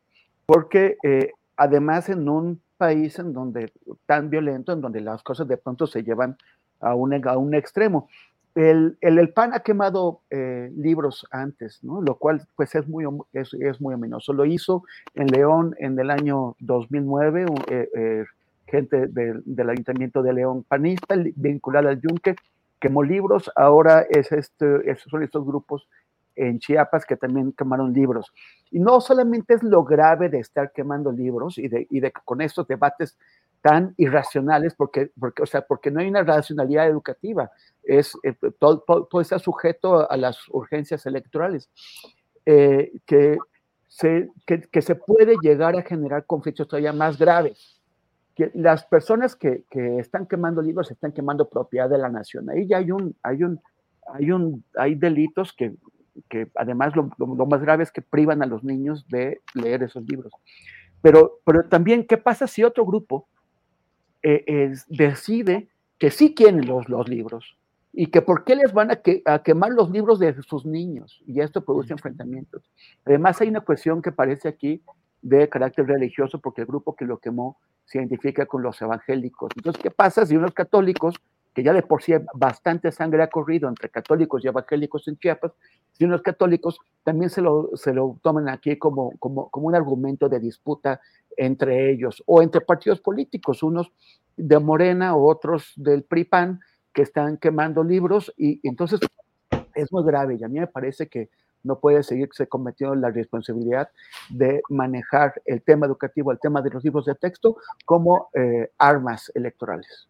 [0.46, 3.72] porque eh, además en un país en donde
[4.06, 6.36] tan violento, en donde las cosas de pronto se llevan
[6.80, 8.08] a un, a un extremo.
[8.54, 12.00] El, el, PAN ha quemado eh, libros antes, ¿no?
[12.00, 14.32] lo cual pues es muy, es, es, muy ominoso.
[14.32, 14.84] Lo hizo
[15.14, 18.24] en León en el año 2009, eh,
[18.66, 22.36] gente del Ayuntamiento de León panista vinculada al Yunque,
[22.80, 25.86] quemó libros, ahora es este, esos son estos grupos
[26.36, 28.32] en Chiapas que también quemaron libros.
[28.70, 32.40] Y no solamente es lo grave de estar quemando libros y de, y de con
[32.40, 33.16] estos debates
[33.62, 37.50] tan irracionales, porque, porque, o sea, porque no hay una racionalidad educativa,
[37.82, 41.68] es, eh, todo, todo, está sujeto a las urgencias electorales,
[42.44, 43.38] eh, que,
[43.88, 47.80] se, que, que, se puede llegar a generar conflictos todavía más graves.
[48.36, 52.48] Que las personas que, que, están quemando libros están quemando propiedad de la nación.
[52.50, 53.60] Ahí ya hay un, hay un,
[54.12, 55.74] hay un, hay delitos que
[56.28, 60.32] que además lo, más grave es que privan a los niños de leer esos libros.
[61.02, 63.28] Pero, pero también, ¿qué pasa si otro grupo
[64.22, 67.56] eh, decide que sí quieren los, los libros
[67.92, 71.22] y que por qué les van a, a, quemar los libros de sus niños?
[71.26, 72.70] Y esto produce enfrentamientos.
[73.04, 74.82] Además, hay una cuestión que parece aquí
[75.22, 79.50] de carácter religioso porque el grupo que lo quemó se identifica con los evangélicos.
[79.56, 81.14] Entonces, ¿qué pasa si unos católicos
[81.56, 85.52] que ya de por sí bastante sangre ha corrido entre católicos y evangélicos en Chiapas,
[85.98, 90.28] y unos católicos también se lo, se lo toman aquí como, como, como un argumento
[90.28, 91.00] de disputa
[91.34, 93.90] entre ellos o entre partidos políticos, unos
[94.36, 96.60] de Morena otros del PRIPAN
[96.92, 99.00] que están quemando libros y, entonces
[99.74, 101.30] es muy grave y a mí me parece que
[101.62, 103.88] no puede seguirse cometiendo la responsabilidad
[104.28, 109.32] de manejar el tema educativo, el tema de los libros de texto como eh, armas
[109.34, 110.06] electorales.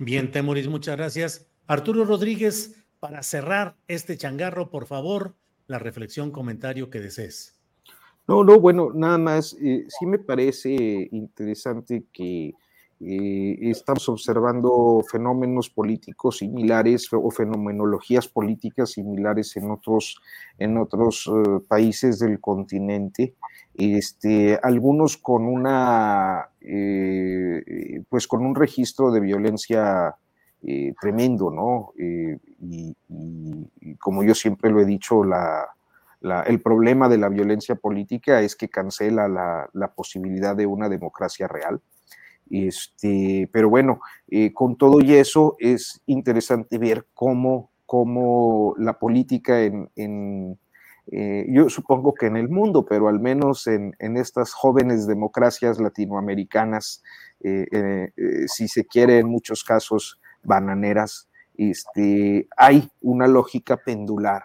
[0.00, 1.48] Bien, Temoris, muchas gracias.
[1.66, 5.34] Arturo Rodríguez, para cerrar este changarro, por favor,
[5.66, 7.58] la reflexión, comentario que desees.
[8.26, 12.54] No, no, bueno, nada más, eh, sí me parece interesante que
[13.00, 20.20] eh, estamos observando fenómenos políticos similares o fenomenologías políticas similares en otros,
[20.58, 23.34] en otros eh, países del continente,
[23.78, 30.16] este, algunos con una, eh, pues con un registro de violencia
[31.00, 31.92] tremendo, ¿no?
[31.96, 32.96] Y,
[34.00, 35.68] como yo siempre lo he dicho, la,
[36.46, 41.46] el problema de la violencia política es que cancela la, la posibilidad de una democracia
[41.46, 41.80] real.
[42.50, 49.62] Este, pero bueno, eh, con todo y eso es interesante ver cómo, cómo la política
[49.62, 50.58] en, en
[51.10, 55.80] eh, yo supongo que en el mundo, pero al menos en, en estas jóvenes democracias
[55.80, 57.02] latinoamericanas,
[57.40, 58.10] eh,
[58.46, 64.42] si se quiere, en muchos casos bananeras, este, hay una lógica pendular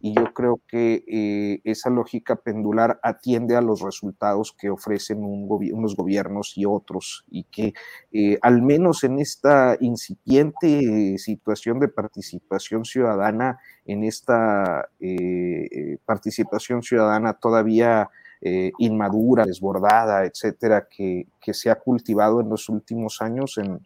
[0.00, 5.96] y yo creo que eh, esa lógica pendular atiende a los resultados que ofrecen unos
[5.96, 7.72] gobiernos y otros y que
[8.12, 17.34] eh, al menos en esta incipiente situación de participación ciudadana, en esta eh, participación ciudadana
[17.34, 18.08] todavía
[18.78, 23.80] inmadura, desbordada, etcétera, que, que, se ha cultivado en los últimos años en,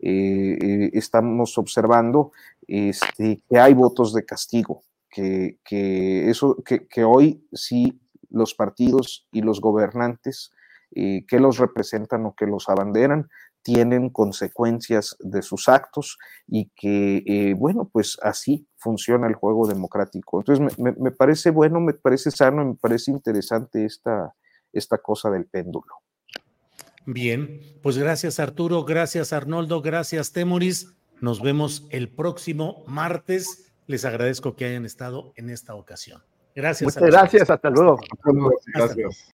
[0.00, 2.32] estamos observando
[2.66, 4.82] este, que hay votos de castigo,
[5.12, 8.00] que, eso, que, hoy sí
[8.30, 10.52] los partidos y los gobernantes
[10.94, 13.28] eh, que los representan o que los abanderan
[13.62, 20.40] tienen consecuencias de sus actos y que, eh, bueno, pues así funciona el juego democrático.
[20.40, 24.34] Entonces, me, parece bueno, me parece sano, me parece interesante esta,
[24.72, 25.94] esta cosa del péndulo.
[27.04, 30.94] Bien, pues gracias Arturo, gracias Arnoldo, gracias Temoris.
[31.20, 36.22] Nos vemos el próximo martes les agradezco que hayan estado en esta ocasión.
[36.54, 36.94] Gracias.
[36.94, 38.00] Muchas gracias, hasta luego.
[38.74, 39.32] Gracias.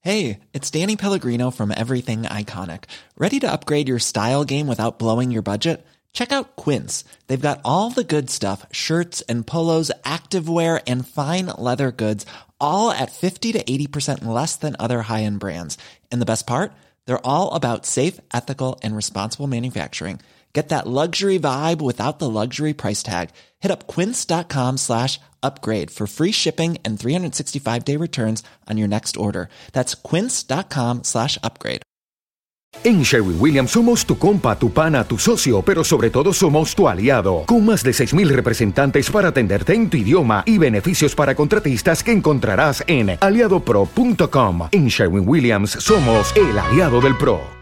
[0.00, 2.84] Hey, it's Danny Pellegrino from Everything Iconic.
[3.16, 5.86] Ready to upgrade your style game without blowing your budget?
[6.12, 7.04] Check out Quince.
[7.28, 12.26] They've got all the good stuff, shirts and polos, activewear and fine leather goods,
[12.60, 15.78] all at 50 to 80% less than other high-end brands.
[16.10, 16.72] And the best part?
[17.06, 20.18] They're all about safe, ethical and responsible manufacturing.
[20.54, 23.30] Get that luxury vibe without the luxury price tag.
[23.60, 29.16] Hit up quince.com slash upgrade for free shipping and 365 day returns on your next
[29.16, 29.48] order.
[29.72, 31.82] That's quince.com slash upgrade.
[32.84, 36.88] En Sherwin Williams somos tu compa, tu pana, tu socio, pero sobre todo somos tu
[36.88, 42.02] aliado, con más de 6.000 representantes para atenderte en tu idioma y beneficios para contratistas
[42.02, 44.68] que encontrarás en aliadopro.com.
[44.72, 47.61] En Sherwin Williams somos el aliado del PRO.